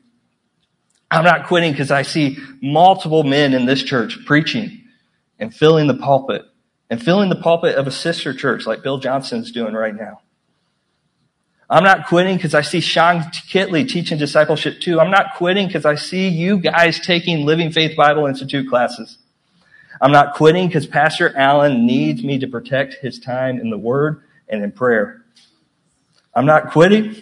I'm 1.09 1.23
not 1.23 1.47
quitting 1.47 1.71
because 1.71 1.91
I 1.91 2.01
see 2.01 2.37
multiple 2.61 3.23
men 3.23 3.53
in 3.53 3.65
this 3.65 3.81
church 3.81 4.19
preaching 4.25 4.83
and 5.39 5.55
filling 5.55 5.87
the 5.87 5.93
pulpit 5.93 6.43
and 6.89 7.01
filling 7.01 7.29
the 7.29 7.35
pulpit 7.35 7.75
of 7.75 7.87
a 7.87 7.91
sister 7.91 8.33
church 8.33 8.65
like 8.65 8.83
Bill 8.83 8.97
Johnson's 8.97 9.51
doing 9.51 9.73
right 9.73 9.95
now. 9.95 10.21
I'm 11.69 11.83
not 11.83 12.07
quitting 12.07 12.35
because 12.35 12.53
I 12.53 12.61
see 12.61 12.81
Sean 12.81 13.21
Kitley 13.21 13.87
teaching 13.87 14.17
discipleship 14.17 14.81
too. 14.81 14.99
I'm 14.99 15.09
not 15.09 15.35
quitting 15.35 15.67
because 15.67 15.85
I 15.85 15.95
see 15.95 16.27
you 16.27 16.59
guys 16.59 16.99
taking 16.99 17.45
Living 17.45 17.71
Faith 17.71 17.95
Bible 17.95 18.27
Institute 18.27 18.69
classes. 18.69 19.17
I'm 20.01 20.11
not 20.11 20.35
quitting 20.35 20.67
because 20.67 20.85
Pastor 20.85 21.35
Alan 21.37 21.85
needs 21.85 22.23
me 22.23 22.39
to 22.39 22.47
protect 22.47 22.95
his 22.95 23.19
time 23.19 23.59
in 23.59 23.69
the 23.69 23.77
Word 23.77 24.23
and 24.47 24.63
in 24.63 24.71
prayer. 24.71 25.23
I'm 26.33 26.45
not 26.45 26.71
quitting 26.71 27.15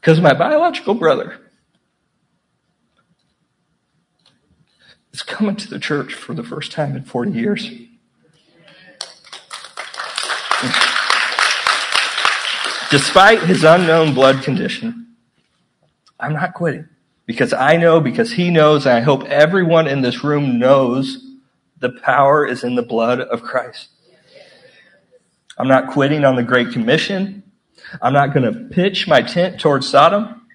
because 0.00 0.20
my 0.20 0.34
biological 0.34 0.94
brother 0.94 1.38
is 5.12 5.22
coming 5.22 5.54
to 5.54 5.70
the 5.70 5.78
church 5.78 6.14
for 6.14 6.34
the 6.34 6.42
first 6.42 6.72
time 6.72 6.96
in 6.96 7.04
40 7.04 7.30
years. 7.30 7.70
Despite 12.90 13.44
his 13.44 13.64
unknown 13.64 14.14
blood 14.14 14.42
condition, 14.42 15.11
I'm 16.22 16.34
not 16.34 16.54
quitting 16.54 16.88
because 17.26 17.52
I 17.52 17.76
know, 17.76 18.00
because 18.00 18.32
he 18.32 18.50
knows, 18.50 18.86
and 18.86 18.96
I 18.96 19.00
hope 19.00 19.24
everyone 19.24 19.88
in 19.88 20.02
this 20.02 20.22
room 20.22 20.58
knows 20.58 21.22
the 21.80 21.90
power 21.90 22.46
is 22.46 22.62
in 22.62 22.76
the 22.76 22.82
blood 22.82 23.20
of 23.20 23.42
Christ. 23.42 23.88
I'm 25.58 25.66
not 25.66 25.88
quitting 25.88 26.24
on 26.24 26.36
the 26.36 26.42
Great 26.44 26.70
Commission. 26.72 27.42
I'm 28.00 28.12
not 28.12 28.32
going 28.32 28.50
to 28.50 28.74
pitch 28.74 29.08
my 29.08 29.20
tent 29.20 29.60
towards 29.60 29.88
Sodom. 29.88 30.46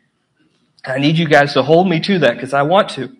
I 0.85 0.99
need 0.99 1.17
you 1.17 1.27
guys 1.27 1.53
to 1.53 1.63
hold 1.63 1.89
me 1.89 1.99
to 1.99 2.19
that 2.19 2.35
because 2.35 2.53
I 2.53 2.63
want 2.63 2.89
to. 2.91 3.15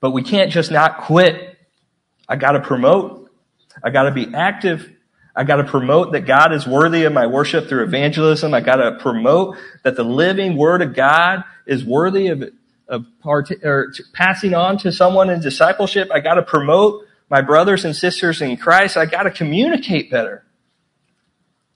But 0.00 0.10
we 0.10 0.22
can't 0.22 0.52
just 0.52 0.70
not 0.70 0.98
quit. 0.98 1.56
I 2.28 2.36
got 2.36 2.52
to 2.52 2.60
promote. 2.60 3.30
I 3.82 3.90
got 3.90 4.02
to 4.02 4.10
be 4.10 4.32
active. 4.34 4.92
I 5.38 5.44
got 5.44 5.56
to 5.56 5.64
promote 5.64 6.10
that 6.14 6.22
God 6.22 6.52
is 6.52 6.66
worthy 6.66 7.04
of 7.04 7.12
my 7.12 7.28
worship 7.28 7.68
through 7.68 7.84
evangelism. 7.84 8.52
I 8.52 8.60
got 8.60 8.76
to 8.76 8.98
promote 8.98 9.56
that 9.84 9.94
the 9.94 10.02
living 10.02 10.56
word 10.56 10.82
of 10.82 10.96
God 10.96 11.44
is 11.64 11.84
worthy 11.84 12.26
of, 12.26 12.42
of 12.88 13.06
part, 13.20 13.52
or 13.62 13.94
passing 14.12 14.52
on 14.52 14.78
to 14.78 14.90
someone 14.90 15.30
in 15.30 15.40
discipleship. 15.40 16.10
I 16.12 16.18
got 16.18 16.34
to 16.34 16.42
promote 16.42 17.06
my 17.30 17.40
brothers 17.40 17.84
and 17.84 17.94
sisters 17.94 18.42
in 18.42 18.56
Christ. 18.56 18.96
I 18.96 19.06
got 19.06 19.22
to 19.22 19.30
communicate 19.30 20.10
better. 20.10 20.42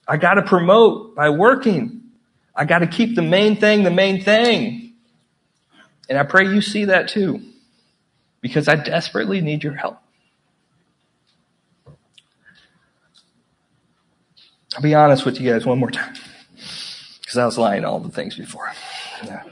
I 0.09 0.17
got 0.17 0.35
to 0.35 0.43
promote 0.43 1.15
by 1.15 1.31
working. 1.31 2.03
I 2.57 2.65
got 2.65 2.81
to 2.81 2.89
keep 2.89 3.15
the 3.15 3.23
main 3.23 3.61
thing 3.61 3.85
the 3.85 3.93
main 3.93 4.25
thing. 4.25 4.95
And 6.09 6.19
I 6.19 6.25
pray 6.25 6.47
you 6.53 6.63
see 6.63 6.87
that 6.87 7.07
too, 7.07 7.41
because 8.41 8.67
I 8.67 8.75
desperately 8.75 9.41
need 9.41 9.63
your 9.63 9.75
help. 9.75 10.02
I'll 14.75 14.83
be 14.83 14.95
honest 14.95 15.25
with 15.25 15.41
you 15.41 15.53
guys 15.53 15.67
one 15.67 15.79
more 15.79 15.91
time. 15.91 16.15
Because 17.21 17.37
I 17.37 17.45
was 17.45 17.59
lying 17.59 17.85
all 17.85 17.99
the 17.99 18.11
things 18.11 18.37
before. 18.37 18.73
Yeah. 19.25 19.43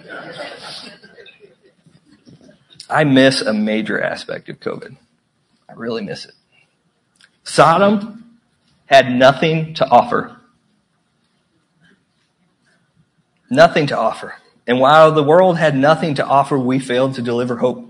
I 2.89 3.05
miss 3.05 3.41
a 3.41 3.53
major 3.53 4.03
aspect 4.03 4.49
of 4.49 4.59
COVID. 4.61 4.97
I 5.69 5.73
really 5.75 6.03
miss 6.03 6.25
it. 6.25 6.35
Sodom 7.45 8.39
had 8.87 9.11
nothing 9.11 9.75
to 9.75 9.89
offer. 9.89 10.37
Nothing 13.49 13.87
to 13.89 13.97
offer. 13.97 14.35
And 14.67 14.81
while 14.81 15.13
the 15.13 15.23
world 15.23 15.59
had 15.59 15.77
nothing 15.77 16.15
to 16.15 16.25
offer, 16.25 16.59
we 16.59 16.79
failed 16.79 17.15
to 17.15 17.23
deliver 17.23 17.57
hope. 17.57 17.89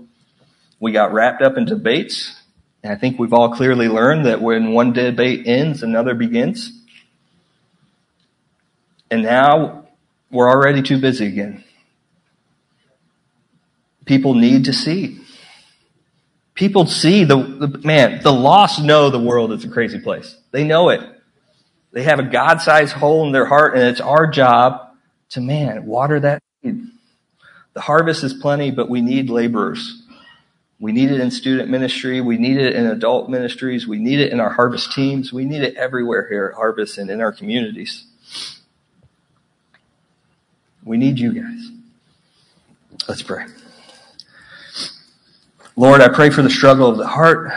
We 0.79 0.91
got 0.91 1.13
wrapped 1.13 1.41
up 1.41 1.57
in 1.57 1.65
debates. 1.65 2.41
And 2.83 2.91
I 2.91 2.95
think 2.95 3.19
we've 3.19 3.33
all 3.33 3.53
clearly 3.53 3.87
learned 3.87 4.25
that 4.25 4.41
when 4.41 4.73
one 4.73 4.93
debate 4.93 5.45
ends, 5.45 5.83
another 5.83 6.15
begins. 6.15 6.80
And 9.11 9.23
now 9.23 9.87
we're 10.31 10.49
already 10.49 10.81
too 10.81 10.99
busy 10.99 11.27
again. 11.27 11.63
People 14.05 14.33
need 14.33 14.65
to 14.65 14.73
see. 14.73 15.19
People 16.55 16.85
see 16.85 17.25
the, 17.25 17.35
the, 17.35 17.81
man, 17.83 18.21
the 18.23 18.31
lost 18.31 18.81
know 18.81 19.09
the 19.09 19.19
world 19.19 19.51
is 19.51 19.65
a 19.65 19.69
crazy 19.69 19.99
place. 19.99 20.37
They 20.51 20.63
know 20.63 20.89
it. 20.89 21.01
They 21.91 22.03
have 22.03 22.19
a 22.19 22.23
God-sized 22.23 22.93
hole 22.93 23.25
in 23.25 23.33
their 23.33 23.45
heart 23.45 23.75
and 23.75 23.83
it's 23.83 24.01
our 24.01 24.27
job 24.27 24.95
to, 25.29 25.41
man, 25.41 25.85
water 25.85 26.19
that. 26.21 26.41
The 26.63 27.81
harvest 27.81 28.23
is 28.23 28.33
plenty, 28.33 28.71
but 28.71 28.89
we 28.89 29.01
need 29.01 29.29
laborers. 29.29 30.03
We 30.79 30.91
need 30.91 31.11
it 31.11 31.19
in 31.19 31.31
student 31.31 31.69
ministry. 31.69 32.21
We 32.21 32.37
need 32.37 32.57
it 32.57 32.75
in 32.75 32.85
adult 32.85 33.29
ministries. 33.29 33.87
We 33.87 33.99
need 33.99 34.19
it 34.19 34.31
in 34.31 34.39
our 34.39 34.49
harvest 34.49 34.93
teams. 34.93 35.31
We 35.31 35.45
need 35.45 35.61
it 35.61 35.75
everywhere 35.75 36.27
here 36.29 36.47
at 36.47 36.55
Harvest 36.55 36.97
and 36.97 37.09
in 37.09 37.21
our 37.21 37.31
communities. 37.31 38.05
We 40.83 40.97
need 40.97 41.19
you 41.19 41.33
guys. 41.33 41.71
Let's 43.07 43.21
pray. 43.21 43.45
Lord, 45.75 46.01
I 46.01 46.09
pray 46.09 46.29
for 46.29 46.41
the 46.41 46.49
struggle 46.49 46.89
of 46.89 46.97
the 46.97 47.07
heart. 47.07 47.51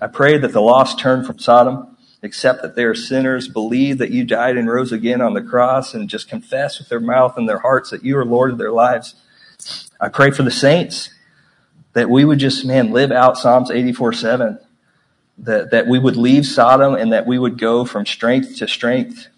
I 0.00 0.06
pray 0.08 0.36
that 0.38 0.52
the 0.52 0.60
lost 0.60 0.98
turn 0.98 1.24
from 1.24 1.38
Sodom, 1.38 1.96
accept 2.22 2.62
that 2.62 2.74
they 2.74 2.84
are 2.84 2.94
sinners, 2.94 3.48
believe 3.48 3.98
that 3.98 4.10
you 4.10 4.24
died 4.24 4.58
and 4.58 4.68
rose 4.68 4.92
again 4.92 5.22
on 5.22 5.32
the 5.32 5.42
cross, 5.42 5.94
and 5.94 6.08
just 6.08 6.28
confess 6.28 6.78
with 6.78 6.88
their 6.88 7.00
mouth 7.00 7.38
and 7.38 7.48
their 7.48 7.60
hearts 7.60 7.90
that 7.90 8.04
you 8.04 8.18
are 8.18 8.24
Lord 8.24 8.50
of 8.50 8.58
their 8.58 8.72
lives. 8.72 9.14
I 9.98 10.10
pray 10.10 10.30
for 10.30 10.42
the 10.42 10.50
saints 10.50 11.10
that 11.94 12.10
we 12.10 12.26
would 12.26 12.38
just, 12.38 12.66
man, 12.66 12.92
live 12.92 13.10
out 13.10 13.38
Psalms 13.38 13.70
84 13.70 14.12
7. 14.12 14.58
That, 15.38 15.70
that 15.70 15.86
we 15.86 15.98
would 15.98 16.16
leave 16.16 16.46
Sodom 16.46 16.94
and 16.94 17.12
that 17.12 17.26
we 17.26 17.38
would 17.38 17.58
go 17.58 17.84
from 17.84 18.06
strength 18.06 18.56
to 18.58 18.68
strength. 18.68 19.28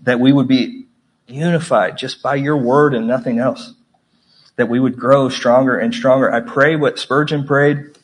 That 0.00 0.20
we 0.20 0.32
would 0.32 0.48
be 0.48 0.87
unified 1.28 1.98
just 1.98 2.22
by 2.22 2.34
your 2.34 2.56
word 2.56 2.94
and 2.94 3.06
nothing 3.06 3.38
else. 3.38 3.74
That 4.56 4.68
we 4.68 4.80
would 4.80 4.98
grow 4.98 5.28
stronger 5.28 5.78
and 5.78 5.94
stronger. 5.94 6.32
I 6.32 6.40
pray 6.40 6.74
what 6.74 6.98
Spurgeon 6.98 7.46
prayed. 7.46 7.96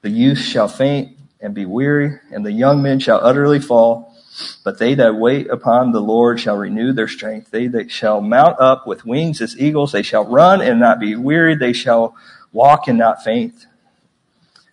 The 0.00 0.10
youth 0.10 0.38
shall 0.38 0.66
faint 0.66 1.16
and 1.40 1.54
be 1.54 1.66
weary, 1.66 2.18
and 2.32 2.44
the 2.44 2.52
young 2.52 2.82
men 2.82 2.98
shall 2.98 3.20
utterly 3.22 3.60
fall. 3.60 4.16
But 4.64 4.78
they 4.78 4.94
that 4.94 5.16
wait 5.16 5.50
upon 5.50 5.92
the 5.92 6.00
Lord 6.00 6.40
shall 6.40 6.56
renew 6.56 6.92
their 6.92 7.08
strength. 7.08 7.50
They 7.50 7.66
that 7.68 7.90
shall 7.90 8.20
mount 8.20 8.58
up 8.58 8.86
with 8.86 9.04
wings 9.04 9.40
as 9.40 9.58
eagles, 9.58 9.92
they 9.92 10.02
shall 10.02 10.24
run 10.24 10.60
and 10.60 10.80
not 10.80 10.98
be 10.98 11.14
weary. 11.14 11.54
They 11.54 11.72
shall 11.72 12.16
walk 12.50 12.88
and 12.88 12.98
not 12.98 13.22
faint. 13.22 13.66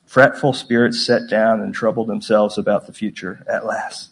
Fretful 0.05 0.53
spirits 0.53 1.05
set 1.05 1.29
down 1.29 1.61
and 1.61 1.73
trouble 1.73 2.05
themselves 2.05 2.57
about 2.57 2.87
the 2.87 2.93
future 2.93 3.45
at 3.47 3.65
last. 3.65 4.09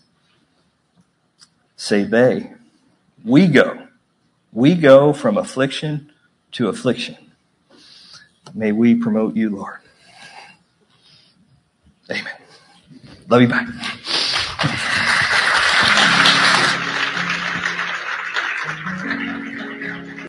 Say 1.76 2.04
they, 2.04 2.54
we 3.28 3.47
go. 3.47 3.88
We 4.53 4.73
go 4.75 5.13
from 5.13 5.38
affliction 5.38 6.11
to 6.53 6.69
affliction. 6.69 7.17
May 8.53 8.71
we 8.71 8.95
promote 8.95 9.36
you, 9.36 9.55
Lord. 9.55 9.80
Amen. 12.09 12.34
Love 13.30 13.41
you. 13.41 13.47
Bye. 13.49 13.67